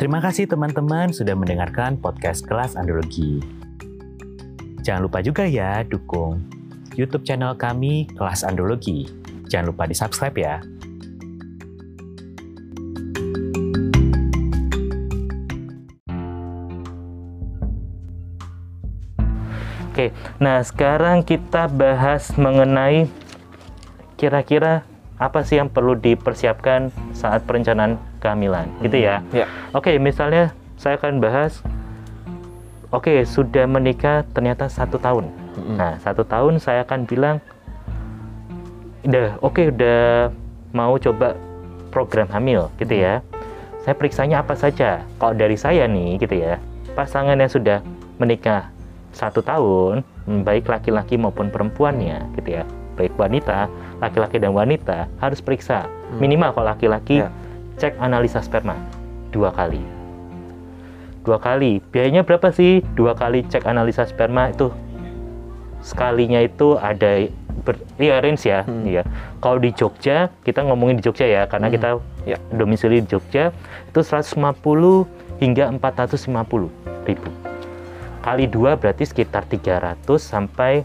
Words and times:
Terima 0.00 0.16
kasih 0.16 0.48
teman-teman 0.48 1.12
sudah 1.12 1.36
mendengarkan 1.36 2.00
podcast 2.00 2.48
kelas 2.48 2.72
andrologi. 2.72 3.36
Jangan 4.80 5.04
lupa 5.04 5.20
juga 5.20 5.44
ya 5.44 5.84
dukung 5.84 6.40
YouTube 6.96 7.20
channel 7.28 7.52
kami 7.52 8.08
Kelas 8.16 8.40
Andrologi. 8.40 9.04
Jangan 9.52 9.76
lupa 9.76 9.84
di-subscribe 9.84 10.32
ya. 10.40 10.56
Oke, 19.92 20.16
nah 20.40 20.64
sekarang 20.64 21.28
kita 21.28 21.68
bahas 21.68 22.32
mengenai 22.40 23.04
kira-kira 24.16 24.80
apa 25.20 25.44
sih 25.44 25.60
yang 25.60 25.68
perlu 25.68 25.92
dipersiapkan 25.92 26.88
saat 27.12 27.44
perencanaan 27.44 28.00
kehamilan, 28.20 28.68
gitu 28.84 29.00
ya? 29.00 29.24
Ya. 29.32 29.48
Oke, 29.72 29.96
misalnya 29.96 30.52
saya 30.76 31.00
akan 31.00 31.18
bahas, 31.18 31.64
oke 32.92 33.24
sudah 33.24 33.64
menikah 33.64 34.22
ternyata 34.36 34.68
satu 34.68 35.00
tahun. 35.00 35.32
Mm-mm. 35.56 35.76
Nah, 35.80 35.96
satu 36.04 36.22
tahun 36.22 36.60
saya 36.60 36.84
akan 36.84 37.08
bilang, 37.08 37.40
udah 39.02 39.40
oke 39.40 39.72
udah 39.72 40.30
mau 40.76 40.94
coba 41.00 41.34
program 41.90 42.28
hamil, 42.30 42.68
gitu 42.78 42.94
ya. 42.94 43.24
Saya 43.80 43.96
periksanya 43.96 44.44
apa 44.44 44.54
saja. 44.54 45.02
Kalau 45.16 45.32
dari 45.32 45.56
saya 45.56 45.88
nih, 45.88 46.20
gitu 46.20 46.36
ya, 46.36 46.60
pasangan 46.92 47.40
yang 47.40 47.48
sudah 47.48 47.80
menikah 48.20 48.68
satu 49.10 49.42
tahun, 49.42 50.04
hmm, 50.28 50.44
baik 50.46 50.68
laki-laki 50.68 51.16
maupun 51.18 51.48
perempuannya, 51.50 52.28
gitu 52.38 52.60
ya, 52.60 52.62
baik 52.94 53.16
wanita, 53.16 53.66
laki-laki 53.98 54.36
dan 54.38 54.52
wanita 54.52 55.08
harus 55.18 55.40
periksa 55.40 55.88
minimal 56.18 56.50
kalau 56.56 56.68
laki-laki 56.72 57.22
Ya. 57.22 57.28
Cek 57.80 57.96
analisa 57.96 58.44
sperma 58.44 58.76
dua 59.32 59.48
kali. 59.48 59.80
Dua 61.24 61.40
kali. 61.40 61.80
Biayanya 61.88 62.28
berapa 62.28 62.52
sih? 62.52 62.84
Dua 62.92 63.16
kali 63.16 63.40
cek 63.48 63.64
analisa 63.64 64.04
sperma 64.04 64.52
itu 64.52 64.68
sekalinya 65.80 66.44
itu 66.44 66.76
ada 66.76 67.24
ber, 67.64 67.80
iya 67.96 68.20
range 68.20 68.44
ya, 68.44 68.64
Hmm. 68.68 68.84
iya. 68.84 69.02
Kalau 69.40 69.56
di 69.56 69.72
Jogja, 69.72 70.28
kita 70.44 70.60
ngomongin 70.64 71.00
di 71.00 71.04
Jogja 71.04 71.24
ya, 71.24 71.48
karena 71.48 71.72
Hmm. 71.72 71.76
kita 71.76 71.88
Ya. 72.28 72.36
domisili 72.52 73.00
di 73.00 73.08
Jogja 73.08 73.52
itu 73.88 74.00
150 74.04 75.08
hingga 75.40 75.72
450 75.72 76.68
ribu. 77.08 77.32
Kali 78.20 78.44
dua 78.44 78.76
berarti 78.76 79.08
sekitar 79.08 79.48
300 79.48 80.20
sampai 80.20 80.84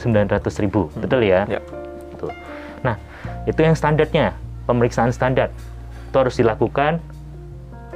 900 0.00 0.56
ribu, 0.56 0.88
betul 0.96 1.20
ya? 1.20 1.44
Ya. 1.44 1.60
Tuh. 2.16 2.32
Nah, 2.80 2.96
itu 3.44 3.60
yang 3.60 3.76
standarnya, 3.76 4.32
pemeriksaan 4.64 5.12
standar. 5.12 5.52
Itu 6.10 6.16
harus 6.18 6.34
dilakukan 6.34 6.98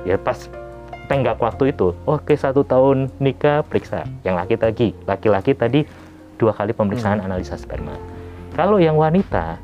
ya 0.06 0.14
pas 0.14 0.46
tenggak 1.10 1.36
waktu 1.42 1.74
itu. 1.74 1.92
Oke, 2.06 2.38
satu 2.38 2.62
tahun 2.62 3.10
nikah 3.18 3.66
periksa. 3.66 4.06
Yang 4.22 4.34
laki 4.38 4.54
tadi, 4.56 4.86
laki-laki 5.04 5.52
tadi 5.52 5.80
dua 6.38 6.54
kali 6.54 6.70
pemeriksaan 6.70 7.20
analisa 7.20 7.58
sperma. 7.58 7.98
Kalau 8.54 8.78
yang 8.78 8.94
wanita 8.94 9.58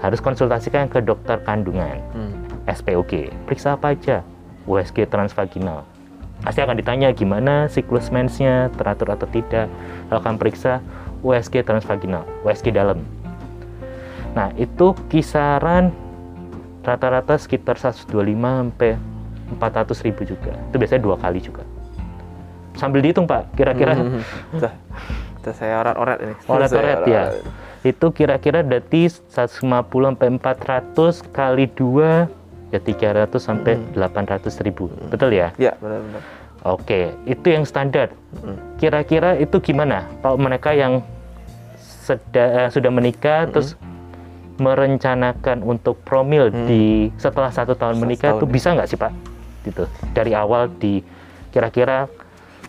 harus 0.00 0.20
konsultasikan 0.24 0.88
ke 0.88 1.04
dokter 1.04 1.36
kandungan, 1.44 2.00
Hmm. 2.16 2.32
SPOG. 2.64 3.28
Periksa 3.44 3.76
apa 3.76 3.92
aja? 3.92 4.24
USG 4.64 5.04
transvaginal. 5.08 5.84
Pasti 6.40 6.60
akan 6.64 6.76
ditanya 6.76 7.12
gimana 7.12 7.68
siklus 7.68 8.08
mensnya, 8.08 8.72
teratur 8.76 9.12
atau 9.12 9.28
tidak. 9.28 9.68
Lalu 10.08 10.18
akan 10.20 10.34
periksa 10.40 10.80
USG 11.24 11.64
transvaginal, 11.64 12.24
USG 12.44 12.72
dalam. 12.72 13.00
Nah, 14.36 14.52
itu 14.60 14.92
kisaran 15.08 15.92
rata-rata 16.84 17.34
sekitar 17.40 17.80
125 17.80 18.12
sampai 18.38 19.00
400 19.58 20.04
ribu 20.06 20.22
juga. 20.24 20.52
Itu 20.70 20.76
biasanya 20.76 21.02
dua 21.02 21.16
kali 21.16 21.40
juga. 21.40 21.64
Sambil 22.76 23.00
dihitung, 23.00 23.24
Pak, 23.24 23.54
kira-kira 23.54 23.94
Hmm. 23.94 24.20
Tuh, 24.58 24.72
tuh 25.42 25.54
saya 25.54 25.80
orat-orat 25.80 26.18
ini. 26.20 26.34
Orat-orat 26.44 27.00
ya. 27.06 27.22
Itu 27.84 28.10
kira-kira 28.10 28.64
berarti 28.64 29.08
150 29.08 30.12
sampai 30.12 30.28
400 30.36 31.20
kali 31.30 31.64
2 31.70 32.26
ya 32.72 32.80
300 32.80 33.38
sampai 33.38 33.78
800 33.94 34.58
ribu. 34.60 34.90
Betul 35.08 35.36
ya? 35.36 35.52
Ya, 35.60 35.76
benar-benar. 35.78 36.20
Oke, 36.64 37.12
itu 37.28 37.46
yang 37.52 37.68
standar. 37.68 38.08
Mm. 38.40 38.56
Kira-kira 38.80 39.36
itu 39.36 39.60
gimana? 39.60 40.08
Kalau 40.24 40.40
mereka 40.40 40.72
yang 40.72 41.04
seda- 41.76 42.66
eh, 42.66 42.68
sudah 42.72 42.88
menikah 42.88 43.46
terus 43.46 43.76
merencanakan 44.56 45.60
untuk 45.60 45.98
promil 46.02 46.50
Mm. 46.50 46.66
di 46.66 46.84
setelah 47.16 47.50
satu 47.50 47.74
tahun 47.74 47.98
Setelah 47.98 48.04
menikah 48.06 48.30
itu 48.36 48.46
ya. 48.46 48.52
bisa 48.52 48.68
nggak 48.72 48.88
sih 48.88 48.98
Pak? 48.98 49.12
Gitu. 49.64 49.84
Dari 50.12 50.32
awal 50.32 50.70
di 50.76 51.00
kira-kira 51.50 52.06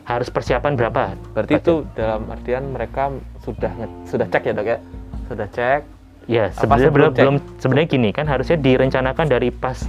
harus 0.04 0.30
persiapan 0.30 0.74
berapa? 0.74 1.14
Berarti 1.34 1.54
Pak 1.58 1.62
itu 1.62 1.74
dalam 1.94 2.26
artian 2.30 2.64
mereka 2.70 3.10
sudah 3.42 3.74
sudah 4.06 4.26
cek 4.26 4.44
ya, 4.46 4.54
Dok 4.54 4.68
ya? 4.68 4.78
Sudah 5.26 5.48
cek. 5.50 5.82
Ya, 6.26 6.50
sebenarnya 6.54 6.90
belum, 6.90 7.12
belum 7.14 7.36
sebenarnya 7.62 7.88
gini 7.90 8.10
kan 8.10 8.26
harusnya 8.26 8.58
direncanakan 8.58 9.26
dari 9.30 9.54
pas 9.54 9.86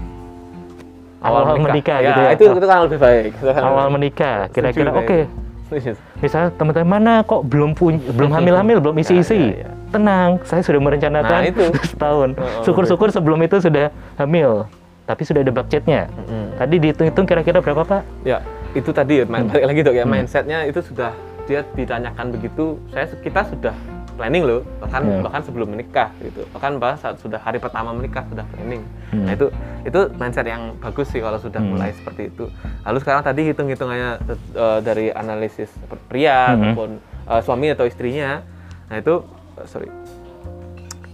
awal, 1.24 1.56
menikah, 1.56 1.98
gitu 2.04 2.20
ya. 2.20 2.30
itu 2.36 2.44
itu 2.44 2.66
kan 2.68 2.78
lebih 2.84 2.98
baik. 3.00 3.32
Awal 3.66 3.86
menikah. 3.88 4.36
Kira-kira 4.52 4.92
oke. 4.92 5.20
Setuju. 5.66 5.92
Misalnya 6.22 6.48
teman-teman 6.54 6.86
mana 6.86 7.12
kok 7.26 7.42
belum 7.42 7.72
punya 7.74 7.98
belum 8.12 8.30
hamil-hamil, 8.36 8.78
belum 8.84 8.96
isi-isi. 9.00 9.34
Ya, 9.34 9.48
ya, 9.48 9.66
ya. 9.66 9.70
Tenang, 9.86 10.42
saya 10.42 10.60
sudah 10.60 10.80
merencanakan 10.80 11.40
Nah, 11.40 11.46
itu. 11.46 11.64
setahun. 11.90 12.34
Syukur-syukur 12.62 13.08
sebelum 13.08 13.38
itu 13.40 13.56
sudah 13.58 13.88
hamil. 14.16 14.66
Tapi 15.04 15.22
sudah 15.22 15.40
ada 15.40 15.52
budgetnya. 15.52 16.10
Mm-mm. 16.10 16.58
Tadi 16.58 16.74
dihitung-hitung 16.78 17.24
kira-kira 17.24 17.58
berapa, 17.60 17.82
Pak? 17.82 18.02
Ya, 18.22 18.42
itu 18.72 18.90
tadi 18.90 19.22
main 19.24 19.46
balik 19.46 19.64
lagi 19.64 19.80
dok 19.82 19.94
ya 19.94 20.02
Hmm. 20.02 20.12
mindsetnya 20.12 20.58
itu 20.64 20.82
sudah 20.82 21.14
dia 21.44 21.62
ditanyakan 21.72 22.30
begitu. 22.30 22.76
Saya 22.90 23.06
kita 23.16 23.46
sudah 23.46 23.74
planning 24.16 24.42
loh 24.42 24.64
bahkan 24.80 25.04
Ya. 25.04 25.20
bahkan 25.20 25.44
sebelum 25.44 25.68
menikah 25.68 26.08
gitu 26.18 26.40
bahkan 26.48 26.80
bahkan 26.80 26.96
saat 26.96 27.16
sudah 27.16 27.36
hari 27.36 27.60
pertama 27.60 27.92
menikah 27.92 28.24
sudah 28.26 28.48
planning. 28.48 28.80
Hmm. 29.12 29.22
Nah 29.22 29.32
itu 29.32 29.46
itu 29.82 30.00
mindset 30.16 30.44
yang 30.44 30.72
bagus 30.76 31.06
sih 31.06 31.20
kalau 31.20 31.36
sudah 31.36 31.60
Hmm. 31.60 31.70
mulai 31.70 31.92
seperti 31.92 32.26
itu. 32.26 32.48
Lalu 32.82 32.98
sekarang 32.98 33.22
tadi 33.22 33.40
hitung 33.44 33.68
hitungannya 33.68 34.10
eh, 34.52 34.78
dari 34.80 35.06
analisis 35.10 35.68
pria 36.08 36.48
Hmm. 36.48 36.72
ataupun 36.74 36.88
eh, 37.28 37.40
suami 37.40 37.66
atau 37.70 37.84
istrinya. 37.84 38.40
Nah 38.86 38.96
itu 38.96 39.20
sorry 39.64 39.88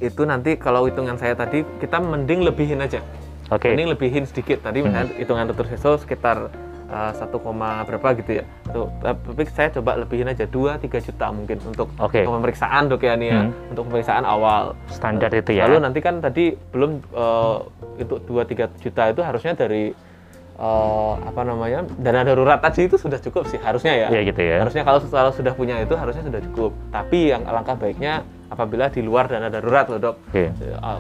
itu 0.03 0.22
nanti 0.26 0.58
kalau 0.58 0.91
hitungan 0.91 1.14
saya 1.14 1.38
tadi 1.38 1.62
kita 1.78 2.03
mending 2.03 2.42
lebihin 2.42 2.82
aja 2.82 2.98
Oke. 3.54 3.70
Hmm. 3.70 3.78
ini 3.78 3.84
lebihin 3.86 4.26
sedikit 4.26 4.64
tadi 4.66 4.82
misalnya 4.82 5.14
hitungan 5.14 5.47
dokter 5.47 5.70
Seso 5.70 5.94
sekitar 5.94 6.50
uh, 6.91 7.12
1, 7.14 7.22
koma 7.38 7.86
berapa 7.86 8.19
gitu 8.19 8.42
ya 8.42 8.44
tuh 8.72 8.91
tapi 8.98 9.47
saya 9.47 9.70
coba 9.70 10.00
lebihin 10.00 10.26
aja 10.26 10.48
2 10.48 10.82
3 10.82 11.06
juta 11.06 11.26
mungkin 11.30 11.62
untuk 11.62 11.86
Oke. 12.03 12.26
pemeriksaan 12.26 12.91
dok 12.91 13.03
ya 13.04 13.14
nih 13.14 13.28
ya 13.30 13.41
Hmm. 13.47 13.70
untuk 13.70 13.82
pemeriksaan 13.86 14.25
awal 14.26 14.74
Standar 14.91 15.30
itu 15.30 15.54
ya. 15.54 15.70
lalu 15.70 15.78
nanti 15.84 16.00
kan 16.03 16.19
tadi 16.19 16.56
belum 16.74 16.98
uh, 17.14 17.62
itu 18.00 18.19
2 18.26 18.42
3 18.42 18.82
juta 18.82 19.03
itu 19.06 19.20
harusnya 19.22 19.54
dari 19.54 19.92
uh, 20.62 21.18
apa 21.18 21.42
namanya 21.42 21.82
dana 21.98 22.22
darurat 22.22 22.62
tadi 22.62 22.86
itu 22.86 22.94
sudah 22.94 23.18
cukup 23.18 23.50
sih 23.50 23.58
harusnya 23.58 23.92
ya 23.92 24.06
Iya 24.14 24.20
gitu 24.30 24.40
ya. 24.40 24.56
harusnya 24.62 24.82
kalau 24.86 25.02
kalau 25.02 25.32
sudah 25.34 25.52
punya 25.52 25.82
itu 25.82 25.98
harusnya 25.98 26.22
sudah 26.22 26.40
cukup 26.50 26.70
tapi 26.94 27.34
yang 27.34 27.42
alangkah 27.44 27.74
baiknya 27.74 28.22
apabila 28.46 28.92
di 28.92 29.00
luar 29.00 29.32
dana 29.32 29.48
darurat 29.48 29.88
loh 29.88 29.96
dok. 29.96 30.16
Uh, 30.36 30.52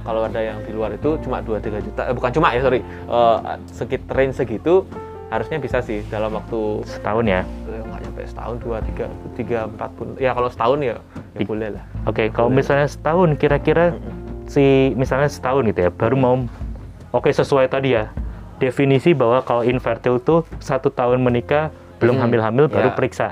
kalau 0.02 0.24
ada 0.24 0.40
yang 0.40 0.56
di 0.64 0.72
luar 0.72 0.96
itu 0.96 1.20
cuma 1.20 1.44
2-3 1.44 1.84
juta, 1.84 2.08
eh, 2.08 2.14
bukan 2.16 2.32
cuma 2.32 2.48
ya 2.56 2.64
sorry, 2.64 2.80
uh, 3.12 3.60
sekit 3.68 4.08
range 4.08 4.40
segitu 4.40 4.88
harusnya 5.28 5.60
bisa 5.60 5.84
sih 5.84 6.00
dalam 6.08 6.32
waktu 6.32 6.80
Setahun 6.88 7.24
ya. 7.28 7.44
nggak 7.68 8.00
nyampe 8.08 8.22
setahun, 8.24 8.56
dua, 8.56 8.80
tiga, 8.80 9.04
tiga, 9.36 9.58
empat 9.68 9.90
pun, 10.00 10.16
ya 10.16 10.32
kalau 10.32 10.48
setahun 10.48 10.78
ya, 10.80 10.96
ya 11.36 11.44
boleh 11.44 11.68
lah. 11.76 11.84
Oke, 12.08 12.32
kalau 12.32 12.48
Boleh. 12.48 12.64
misalnya 12.64 12.88
setahun 12.88 13.28
kira-kira 13.36 13.96
si 14.48 14.96
misalnya 14.96 15.28
setahun 15.28 15.68
gitu 15.68 15.88
ya, 15.88 15.90
baru 15.92 16.16
mau 16.16 16.34
oke 17.12 17.28
sesuai 17.28 17.68
tadi 17.68 18.00
ya. 18.00 18.08
Definisi 18.62 19.10
bahwa 19.10 19.42
kalau 19.42 19.66
infertil 19.66 20.16
tuh 20.16 20.46
satu 20.56 20.86
tahun 20.88 21.18
menikah 21.18 21.74
belum 21.98 22.14
Hmm, 22.14 22.22
hamil-hamil 22.22 22.66
baru 22.66 22.88
ya. 22.88 22.94
periksa. 22.94 23.28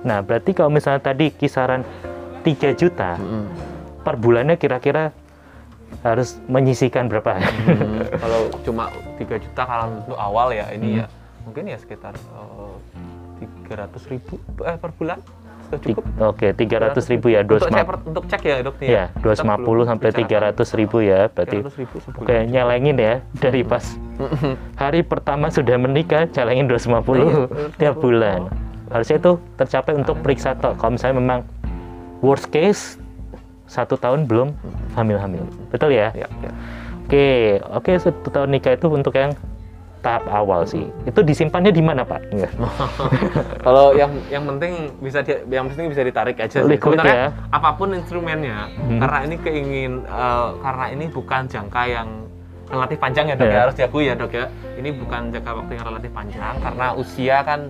Nah, 0.00 0.20
berarti 0.20 0.52
kalau 0.52 0.68
misalnya 0.68 1.00
tadi 1.02 1.28
kisaran 1.30 1.88
3 2.40 2.72
juta 2.72 3.16
per 4.00 4.14
bulannya 4.14 4.54
kira-kira 4.54 5.12
harus 5.98 6.36
menyisihkan 6.44 7.08
berapa? 7.08 7.40
Hmm, 7.40 8.04
kalau 8.22 8.40
cuma 8.60 8.92
3 9.16 9.40
juta 9.40 9.62
kalau 9.62 9.84
untuk 9.98 10.16
awal 10.16 10.52
ya 10.52 10.68
ini 10.68 10.88
Hmm. 10.90 11.00
ya 11.00 11.06
mungkin 11.42 11.64
ya 11.64 11.76
sekitar 11.76 12.12
tiga 13.38 13.74
ratus 13.78 14.04
ribu 14.04 14.36
eh, 14.62 14.76
per 14.76 14.92
bulan 14.92 15.16
sudah 15.68 15.80
cukup. 15.84 16.04
Oke, 16.32 16.46
300 16.56 17.12
ribu 17.12 17.26
ya, 17.28 17.44
Untuk, 17.44 17.60
saya 17.60 17.84
250 17.84 17.88
per- 17.88 18.02
untuk 18.08 18.24
cek 18.24 18.42
ya 18.42 18.56
dok 18.64 18.74
nih 18.80 18.88
ya, 18.88 19.04
250 19.20 19.82
sampai 19.84 20.08
300 20.16 20.68
ribu 20.80 20.96
ya, 21.04 21.20
berarti 21.28 21.56
300 21.60 21.80
ribu. 21.80 21.96
Oke, 22.16 22.36
nyelengin 22.48 22.96
ya 22.96 23.14
dari 23.36 23.60
pas 23.62 23.84
hari 24.80 25.00
pertama 25.04 25.52
sudah 25.52 25.76
menikah, 25.76 26.24
nyelengin 26.32 26.66
250 26.66 27.76
tiap 27.76 27.94
bulan. 28.00 28.48
Harusnya 28.88 29.20
itu 29.20 29.32
tercapai 29.60 29.92
untuk 29.92 30.16
periksa 30.24 30.56
tok. 30.56 30.80
Kalau 30.80 30.96
misalnya 30.96 31.16
memang 31.20 31.40
worst 32.24 32.48
case 32.48 32.96
satu 33.68 34.00
tahun 34.00 34.24
belum 34.24 34.56
hamil-hamil, 34.96 35.44
betul 35.68 35.92
ya? 35.92 36.08
ya, 36.16 36.24
ya. 36.24 36.50
Oke, 37.04 37.28
oke 37.68 37.92
satu 38.00 38.28
tahun 38.32 38.48
nikah 38.56 38.76
itu 38.80 38.88
untuk 38.88 39.12
yang 39.12 39.36
tahap 40.08 40.24
awal 40.26 40.64
sih. 40.64 40.88
Itu 41.04 41.20
disimpannya 41.20 41.68
di 41.68 41.84
mana 41.84 42.00
Pak? 42.00 42.32
Iya. 42.32 42.48
Kalau 43.66 43.92
yang 43.92 44.08
yang 44.28 44.44
penting 44.46 44.72
bisa 44.98 45.20
di, 45.20 45.36
yang 45.46 45.68
penting 45.68 45.92
bisa 45.92 46.00
ditarik 46.00 46.40
aja. 46.40 46.58
sih. 46.58 46.64
Liquid 46.64 46.96
Sebenarnya 46.96 47.28
ya. 47.28 47.52
apa 47.52 47.76
pun 47.76 47.92
instrumennya, 47.92 48.72
Hmm. 48.72 48.98
karena 48.98 49.18
ini 49.22 49.36
keingin 49.36 49.92
eh, 50.02 50.48
karena 50.58 50.84
ini 50.88 51.04
bukan 51.06 51.44
jangka 51.44 51.82
yang 51.84 52.08
relatif 52.68 52.96
panjang 52.96 53.26
ya 53.26 53.34
dok 53.34 53.44
Iya. 53.44 53.52
ya 53.52 53.60
harus 53.62 53.76
diakui 53.76 54.04
ya 54.04 54.14
dok 54.14 54.32
ya. 54.32 54.44
Ini 54.74 54.88
bukan 54.96 55.20
jangka 55.28 55.50
waktu 55.54 55.72
yang 55.74 55.84
relatif 55.86 56.10
panjang 56.10 56.54
karena 56.58 56.86
usia 56.94 57.36
kan 57.42 57.60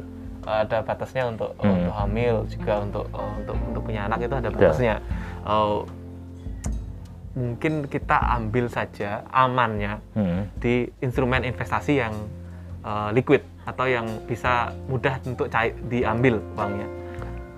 ada 0.42 0.80
batasnya 0.80 1.28
untuk 1.28 1.50
Hmm. 1.58 1.74
untuk 1.76 1.94
hamil 1.94 2.34
juga 2.48 2.74
untuk 2.80 3.04
untuk 3.10 3.56
untuk 3.58 3.82
punya 3.82 4.06
anak 4.06 4.22
itu 4.22 4.32
ada 4.32 4.48
Betul. 4.48 4.62
batasnya. 4.62 4.94
Eh, 5.44 5.78
mungkin 7.32 7.84
kita 7.84 8.16
ambil 8.34 8.66
saja 8.66 9.24
amannya 9.28 10.00
Hmm. 10.12 10.48
di 10.56 10.88
instrumen 10.98 11.42
investasi 11.42 11.98
yang 11.98 12.14
eh, 12.80 13.10
liquid 13.12 13.42
atau 13.64 13.84
yang 13.84 14.06
bisa 14.24 14.70
mudah 14.86 15.20
untuk 15.22 15.48
cair 15.48 15.74
diambil 15.84 16.40
uangnya. 16.54 16.88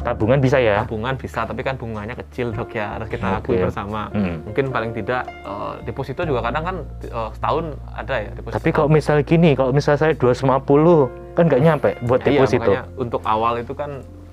Tabungan 0.01 0.41
bisa 0.41 0.57
ya? 0.57 0.81
Tabungan 0.81 1.13
bisa, 1.15 1.45
tapi 1.45 1.61
kan 1.61 1.77
bunganya 1.77 2.17
kecil 2.17 2.51
dok 2.51 2.73
ya 2.73 2.97
harus 2.97 3.05
kita 3.07 3.37
Oke. 3.37 3.53
akui 3.53 3.61
bersama. 3.61 4.09
Hmm. 4.11 4.41
Mungkin 4.43 4.73
paling 4.73 4.91
tidak 4.91 5.29
eh, 5.29 5.75
deposito 5.85 6.25
juga 6.25 6.41
kadang 6.41 6.65
kan 6.65 6.77
eh, 7.05 7.31
setahun 7.37 7.65
ada 7.93 8.15
ya 8.17 8.31
deposito. 8.33 8.57
Tapi 8.59 8.71
kalau 8.73 8.89
misal 8.89 9.17
gini, 9.21 9.53
kalau 9.53 9.71
misal 9.71 9.95
saya 9.95 10.17
250 10.17 11.37
kan 11.37 11.45
nggak 11.47 11.63
nyampe 11.63 11.91
buat 12.03 12.21
Iya, 12.25 12.29
deposito. 12.41 12.65
makanya 12.65 12.85
untuk 12.97 13.23
awal 13.23 13.55
itu 13.61 13.73
kan 13.77 13.91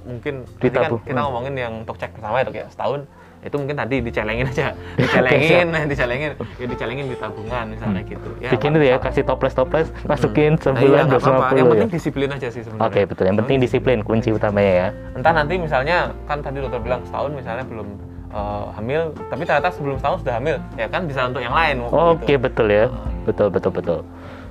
mungkin 0.07 0.33
kan 0.47 0.63
kita 0.63 0.79
Hmm. 0.87 1.19
ngomongin 1.19 1.53
yang 1.53 1.73
untuk 1.83 1.99
cek 1.99 2.15
pertama 2.15 2.39
ya 2.39 2.47
dok 2.47 2.55
ya 2.55 2.65
setahun 2.71 2.99
itu 3.45 3.55
mungkin 3.55 3.77
tadi 3.77 3.95
dicelengin 4.01 4.45
aja 4.45 4.73
dicelengin 5.01 5.67
dicelengin 5.87 6.31
ya 6.57 6.65
dicelengin 6.67 7.05
di 7.07 7.15
tabungan 7.15 7.65
misalnya 7.69 8.01
gitu 8.03 8.29
ya 8.41 8.49
Bikin 8.51 8.69
itu 8.73 8.85
ya, 8.85 8.97
kasih 8.97 9.23
toples-toples, 9.23 9.87
masukin 10.03 10.57
Nah, 10.57 10.59
iya, 10.59 10.65
sebulan 10.65 11.03
nggak 11.07 11.21
apa-apa. 11.21 11.53
250 11.53 11.57
yang 11.57 11.67
ya. 11.67 11.71
penting 11.71 11.91
disiplin 11.93 12.29
aja 12.33 12.47
sih 12.49 12.61
sebenarnya 12.65 12.87
Oke, 12.89 12.99
betul. 13.05 13.23
Yang 13.29 13.37
penting 13.39 13.57
disiplin 13.61 13.97
kunci 14.01 14.29
utamanya 14.33 14.73
ya. 14.73 14.87
entah 15.13 15.33
nanti 15.33 15.53
misalnya 15.55 15.97
kan 16.25 16.41
tadi 16.41 16.57
dokter 16.59 16.81
bilang 16.81 17.01
setahun 17.05 17.31
misalnya 17.31 17.63
belum 17.65 17.87
eh, 18.29 18.65
hamil 18.75 19.01
tapi 19.29 19.41
ternyata 19.45 19.69
sebelum 19.71 19.95
setahun 20.01 20.17
sudah 20.25 20.33
hamil 20.37 20.55
ya 20.75 20.85
kan 20.87 21.01
bisa 21.05 21.19
untuk 21.25 21.41
yang 21.41 21.53
lain 21.53 21.75
Oke, 21.87 22.35
gitu. 22.35 22.41
betul 22.41 22.67
ya. 22.67 22.85
Betul, 23.23 23.47
betul, 23.49 23.71
betul. 23.71 23.99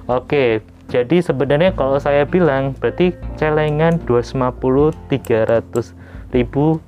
Oke, 0.06 0.60
jadi 0.86 1.18
sebenarnya 1.18 1.74
kalau 1.74 1.98
saya 1.98 2.22
bilang 2.22 2.70
berarti 2.78 3.10
celengan 3.34 3.98
250 4.06 4.94
300 5.10 5.90
ribu 6.30 6.78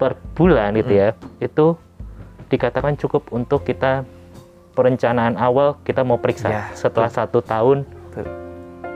per 0.00 0.16
bulan 0.32 0.72
gitu 0.80 0.96
ya. 0.96 1.12
Itu 1.36 1.76
dikatakan 2.48 2.96
cukup 2.96 3.28
untuk 3.30 3.68
kita 3.68 4.08
perencanaan 4.72 5.36
awal 5.36 5.76
kita 5.84 6.00
mau 6.00 6.16
periksa 6.16 6.48
Ya, 6.48 6.62
setelah 6.72 7.12
satu 7.12 7.44
tahun 7.44 7.84
Betul. 7.84 8.24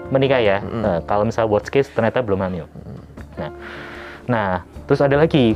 menikah 0.09 0.41
ya. 0.41 0.59
Mm-mm. 0.65 0.81
Nah, 0.81 0.99
kalau 1.05 1.29
misal 1.29 1.45
worst 1.45 1.69
case 1.69 1.93
ternyata 1.93 2.25
belum 2.25 2.41
hamil. 2.41 2.65
Nah, 3.37 3.51
nah, 4.25 4.51
terus 4.89 5.05
ada 5.05 5.21
lagi. 5.21 5.53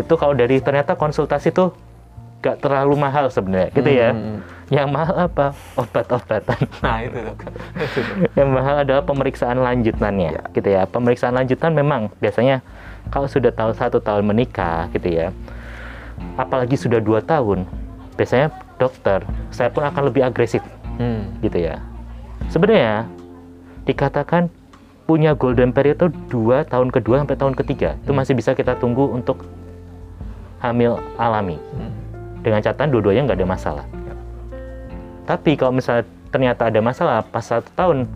Itu 0.00 0.16
kalau 0.16 0.32
dari 0.32 0.56
ternyata 0.64 0.96
konsultasi 0.96 1.52
tuh 1.52 1.76
gak 2.44 2.62
terlalu 2.62 2.94
mahal 3.00 3.26
sebenarnya, 3.32 3.68
gitu 3.74 3.90
ya. 3.90 4.12
Hmm. 4.12 4.38
Yang 4.70 4.88
mahal 4.92 5.16
apa? 5.26 5.46
Obat-obatan. 5.74 6.58
nah 6.84 6.98
itu 7.02 7.18
Yang 8.38 8.50
mahal 8.50 8.74
adalah 8.86 9.02
pemeriksaan 9.02 9.58
lanjutannya, 9.58 10.30
Ya. 10.36 10.42
gitu 10.52 10.68
ya. 10.68 10.82
Pemeriksaan 10.86 11.34
lanjutan 11.34 11.72
memang 11.74 12.12
biasanya 12.22 12.60
kalau 13.10 13.30
sudah 13.30 13.54
tahu 13.54 13.70
satu 13.72 13.98
tahun 14.02 14.26
menikah, 14.26 14.90
gitu 14.92 15.08
ya. 15.10 15.30
Apalagi 16.36 16.74
sudah 16.76 16.98
dua 16.98 17.22
tahun, 17.22 17.64
biasanya 18.16 18.52
dokter, 18.76 19.24
saya 19.52 19.68
pun 19.72 19.84
akan 19.84 20.12
lebih 20.12 20.24
agresif, 20.24 20.64
Hmm. 20.96 21.28
gitu 21.44 21.60
ya. 21.60 21.80
Sebenarnya 22.48 23.08
dikatakan 23.84 24.48
punya 25.06 25.38
golden 25.38 25.70
period 25.70 26.02
itu 26.02 26.10
dua 26.26 26.66
tahun 26.66 26.90
kedua 26.90 27.22
sampai 27.22 27.38
tahun 27.38 27.54
ketiga 27.54 27.94
itu 28.02 28.10
Hmm. 28.10 28.18
masih 28.18 28.34
bisa 28.34 28.52
kita 28.58 28.74
tunggu 28.74 29.06
untuk 29.06 29.46
hamil 30.58 30.98
alami 31.14 31.56
Hmm. 31.56 31.92
dengan 32.42 32.58
catatan 32.58 32.90
dua-duanya 32.90 33.30
nggak 33.30 33.38
ada 33.38 33.48
masalah. 33.48 33.86
Tapi 35.26 35.54
kalau 35.54 35.74
misalnya 35.74 36.06
ternyata 36.30 36.68
ada 36.70 36.80
masalah 36.82 37.22
pas 37.22 37.42
satu 37.42 37.70
tahun 37.78 38.10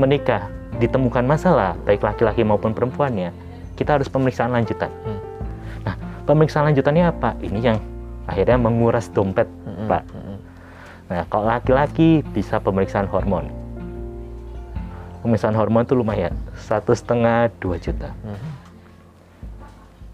menikah 0.00 0.48
ditemukan 0.80 1.22
masalah 1.22 1.76
baik 1.86 2.02
laki-laki 2.02 2.42
maupun 2.42 2.72
perempuannya, 2.74 3.30
kita 3.74 3.98
harus 4.00 4.08
pemeriksaan 4.10 4.54
lanjutan. 4.54 4.90
Hmm. 5.04 5.20
Nah, 5.84 5.94
pemeriksaan 6.24 6.70
lanjutannya 6.70 7.04
apa? 7.10 7.34
Ini 7.42 7.58
yang 7.60 7.78
akhirnya 8.24 8.58
menguras 8.58 9.10
dompet, 9.12 9.46
Hmm. 9.66 9.90
Pak. 9.90 10.02
Hmm. 10.14 10.38
Nah, 11.10 11.22
kalau 11.28 11.44
laki-laki 11.50 12.24
bisa 12.32 12.56
pemeriksaan 12.56 13.04
hormon. 13.10 13.50
Pemeriksaan 15.20 15.56
hormon 15.56 15.84
itu 15.84 15.96
lumayan, 15.96 16.32
satu 16.56 16.92
setengah 16.96 17.48
dua 17.60 17.76
juta. 17.80 18.12
Hmm. 18.24 18.40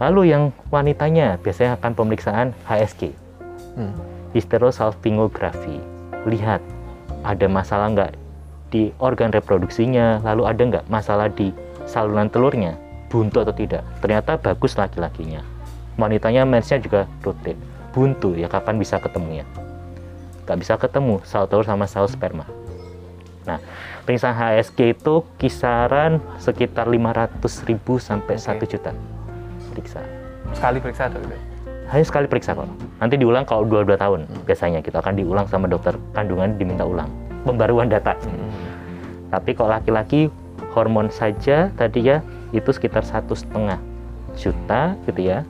Lalu 0.00 0.32
yang 0.32 0.48
wanitanya 0.72 1.36
biasanya 1.44 1.76
akan 1.76 1.92
pemeriksaan 1.92 2.56
HSG, 2.64 3.12
Hmm. 3.76 3.92
hysterosalpingografi. 4.32 5.76
Lihat 6.24 6.62
ada 7.20 7.46
masalah 7.46 7.92
nggak 7.92 8.12
di 8.70 8.94
organ 9.02 9.34
reproduksinya, 9.34 10.22
lalu 10.24 10.46
ada 10.46 10.62
nggak 10.62 10.86
masalah 10.88 11.26
di 11.28 11.50
saluran 11.90 12.30
telurnya, 12.30 12.78
buntu 13.10 13.42
atau 13.42 13.52
tidak. 13.52 13.82
Ternyata 13.98 14.38
bagus 14.38 14.78
laki-lakinya. 14.78 15.42
Wanitanya 15.98 16.46
mensnya 16.46 16.78
juga 16.78 17.10
rutin. 17.20 17.58
Buntu 17.90 18.38
ya 18.38 18.46
kapan 18.46 18.78
bisa 18.78 19.02
ketemunya? 19.02 19.42
Nggak 20.46 20.58
bisa 20.62 20.74
ketemu 20.78 21.18
sel 21.26 21.50
telur 21.50 21.66
sama 21.66 21.90
sel 21.90 22.06
sperma. 22.06 22.46
Nah, 23.44 23.58
pemeriksaan 24.06 24.36
HSG 24.36 24.94
itu 24.94 25.26
kisaran 25.36 26.22
sekitar 26.38 26.86
500.000 26.86 27.42
sampai 27.98 28.34
Oke. 28.38 28.66
1 28.66 28.72
juta 28.78 28.92
periksa. 29.70 30.00
sekali 30.50 30.78
periksa 30.82 31.06
dok 31.06 31.22
gitu. 31.24 31.36
Hanya 31.90 32.04
sekali 32.06 32.26
periksa 32.30 32.54
kok. 32.54 32.66
Nanti 33.02 33.14
diulang 33.18 33.42
kalau 33.46 33.66
22 33.66 33.98
tahun. 33.98 34.20
Biasanya 34.46 34.78
kita 34.82 35.02
akan 35.02 35.14
diulang 35.18 35.46
sama 35.50 35.66
dokter 35.66 35.94
kandungan 36.14 36.54
diminta 36.54 36.86
ulang. 36.86 37.10
Pembaruan 37.42 37.90
data. 37.90 38.14
Hmm. 38.14 38.50
Tapi 39.30 39.54
kalau 39.54 39.74
laki-laki 39.74 40.30
hormon 40.74 41.10
saja 41.10 41.70
tadi 41.74 42.06
ya 42.06 42.22
itu 42.50 42.70
sekitar 42.70 43.06
satu 43.06 43.34
setengah 43.34 43.78
juta 44.34 44.94
gitu 45.06 45.20
ya. 45.22 45.42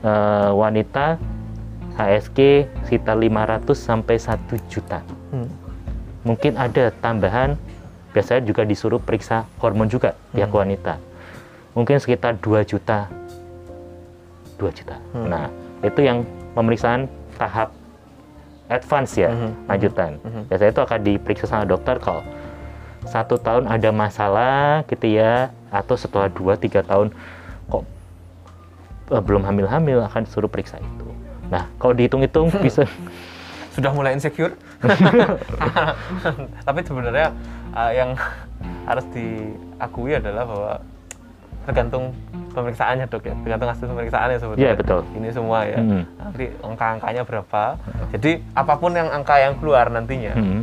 Eh, 0.00 0.50
wanita 0.56 1.20
HSG 1.98 2.64
sekitar 2.88 3.20
500 3.20 3.76
sampai 3.76 4.16
1 4.16 4.56
juta. 4.72 5.04
Hmm. 5.30 5.50
Mungkin 6.24 6.56
ada 6.56 6.88
tambahan 7.00 7.56
biasanya 8.10 8.42
juga 8.42 8.64
disuruh 8.64 8.98
periksa 8.98 9.44
hormon 9.60 9.86
juga 9.86 10.16
pihak 10.32 10.48
Hmm. 10.48 10.60
wanita. 10.64 10.94
Mungkin 11.76 12.00
sekitar 12.00 12.40
2 12.40 12.64
juta. 12.64 13.06
2 14.56 14.70
juta. 14.72 14.96
Hmm. 15.12 15.28
Nah, 15.28 15.46
itu 15.84 16.00
yang 16.00 16.24
pemeriksaan 16.52 17.06
tahap 17.38 17.70
advance 18.70 19.18
ya, 19.18 19.30
Mhm. 19.32 19.50
lanjutan. 19.66 20.10
Mhm. 20.22 20.42
Biasanya 20.46 20.70
itu 20.70 20.82
akan 20.84 20.98
diperiksa 21.02 21.44
sama 21.50 21.64
dokter 21.66 21.96
kalau 21.98 22.22
satu 23.04 23.34
tahun 23.40 23.66
ada 23.66 23.90
masalah 23.90 24.84
gitu 24.86 25.10
ya, 25.10 25.50
atau 25.70 25.94
setelah 25.94 26.26
2-3 26.28 26.82
tahun 26.82 27.08
kok 27.66 27.82
eh, 29.10 29.22
belum 29.22 29.42
hamil-hamil 29.42 30.02
akan 30.04 30.26
disuruh 30.26 30.46
periksa 30.46 30.76
itu. 30.78 31.06
Nah, 31.48 31.66
kalau 31.78 31.94
dihitung-hitung 31.94 32.50
bisa 32.66 32.86
sudah 33.70 33.94
mulai 33.94 34.12
insecure 34.12 34.50
tapi 36.66 36.80
sebenarnya 36.82 37.30
uh, 37.70 37.92
yang 37.94 38.10
harus 38.82 39.06
diakui 39.14 40.18
adalah 40.18 40.42
bahwa 40.42 40.72
tergantung 41.62 42.10
pemeriksaannya 42.50 43.06
dok 43.06 43.22
ya 43.22 43.34
tergantung 43.46 43.68
hasil 43.70 43.86
pemeriksaannya 43.86 44.36
sebetulnya 44.42 44.66
Iya, 44.66 44.74
betul. 44.74 45.00
ini 45.14 45.28
semua 45.30 45.58
ya 45.64 45.78
Hmm. 45.78 46.02
nanti 46.18 46.44
angka-angkanya 46.60 47.22
berapa 47.22 47.62
jadi 48.10 48.42
apa 48.58 48.74
pun 48.74 48.90
yang 48.90 49.06
angka 49.06 49.38
yang 49.38 49.54
keluar 49.54 49.86
nantinya 49.86 50.34
Hmm. 50.34 50.62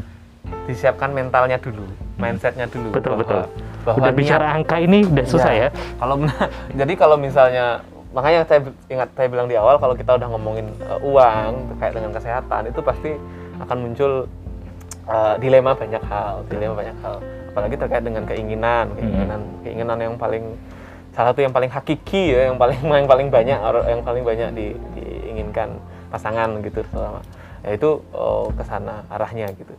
disiapkan 0.67 1.15
mentalnya 1.15 1.55
dulu 1.55 1.87
mindsetnya 2.19 2.67
dulu 2.67 2.91
Betul, 2.91 3.15
bahwa, 3.15 3.23
betul. 3.23 3.41
Bahwa 3.87 4.03
Udah 4.03 4.11
niat- 4.11 4.19
bicara 4.19 4.45
angka 4.51 4.75
ini 4.77 4.99
udah 5.07 5.25
susah 5.25 5.51
Iya. 5.55 5.63
ya. 5.63 5.69
Kalau 5.95 6.15
jadi 6.83 6.93
kalau 6.99 7.15
misalnya 7.15 7.65
makanya 8.11 8.43
saya 8.43 8.59
ingat 8.87 9.09
saya 9.15 9.27
bilang 9.31 9.47
di 9.47 9.55
awal 9.55 9.79
kalau 9.79 9.95
kita 9.95 10.19
udah 10.19 10.27
ngomongin 10.27 10.67
uh, 10.83 10.99
uang 10.99 11.71
terkait 11.75 11.93
dengan 11.95 12.11
kesehatan 12.11 12.61
itu 12.67 12.79
pasti 12.83 13.11
akan 13.57 13.77
muncul 13.79 14.11
uh, 15.07 15.35
dilema 15.39 15.71
banyak 15.71 16.03
hal, 16.03 16.43
dilema 16.51 16.75
banyak 16.75 16.97
hal. 16.99 17.15
Apalagi 17.55 17.75
terkait 17.79 18.03
dengan 18.03 18.23
keinginan, 18.27 18.91
keinginan, 18.93 19.41
keinginan 19.63 19.97
yang 19.97 20.13
paling 20.13 20.43
salah 21.15 21.33
satu 21.33 21.41
yang 21.41 21.49
paling 21.49 21.71
hakiki 21.71 22.35
ya, 22.35 22.51
yang 22.51 22.57
paling 22.59 22.77
yang 23.01 23.09
paling 23.09 23.27
banyak 23.31 23.57
yang 23.87 24.01
paling 24.03 24.23
banyak 24.23 24.49
di, 24.53 24.65
diinginkan 24.93 25.79
pasangan 26.11 26.59
gitu 26.61 26.83
selama 26.91 27.19
yaitu 27.65 27.99
uh, 28.13 28.47
ke 28.53 28.63
sana 28.63 29.03
arahnya 29.09 29.49
gitu. 29.55 29.73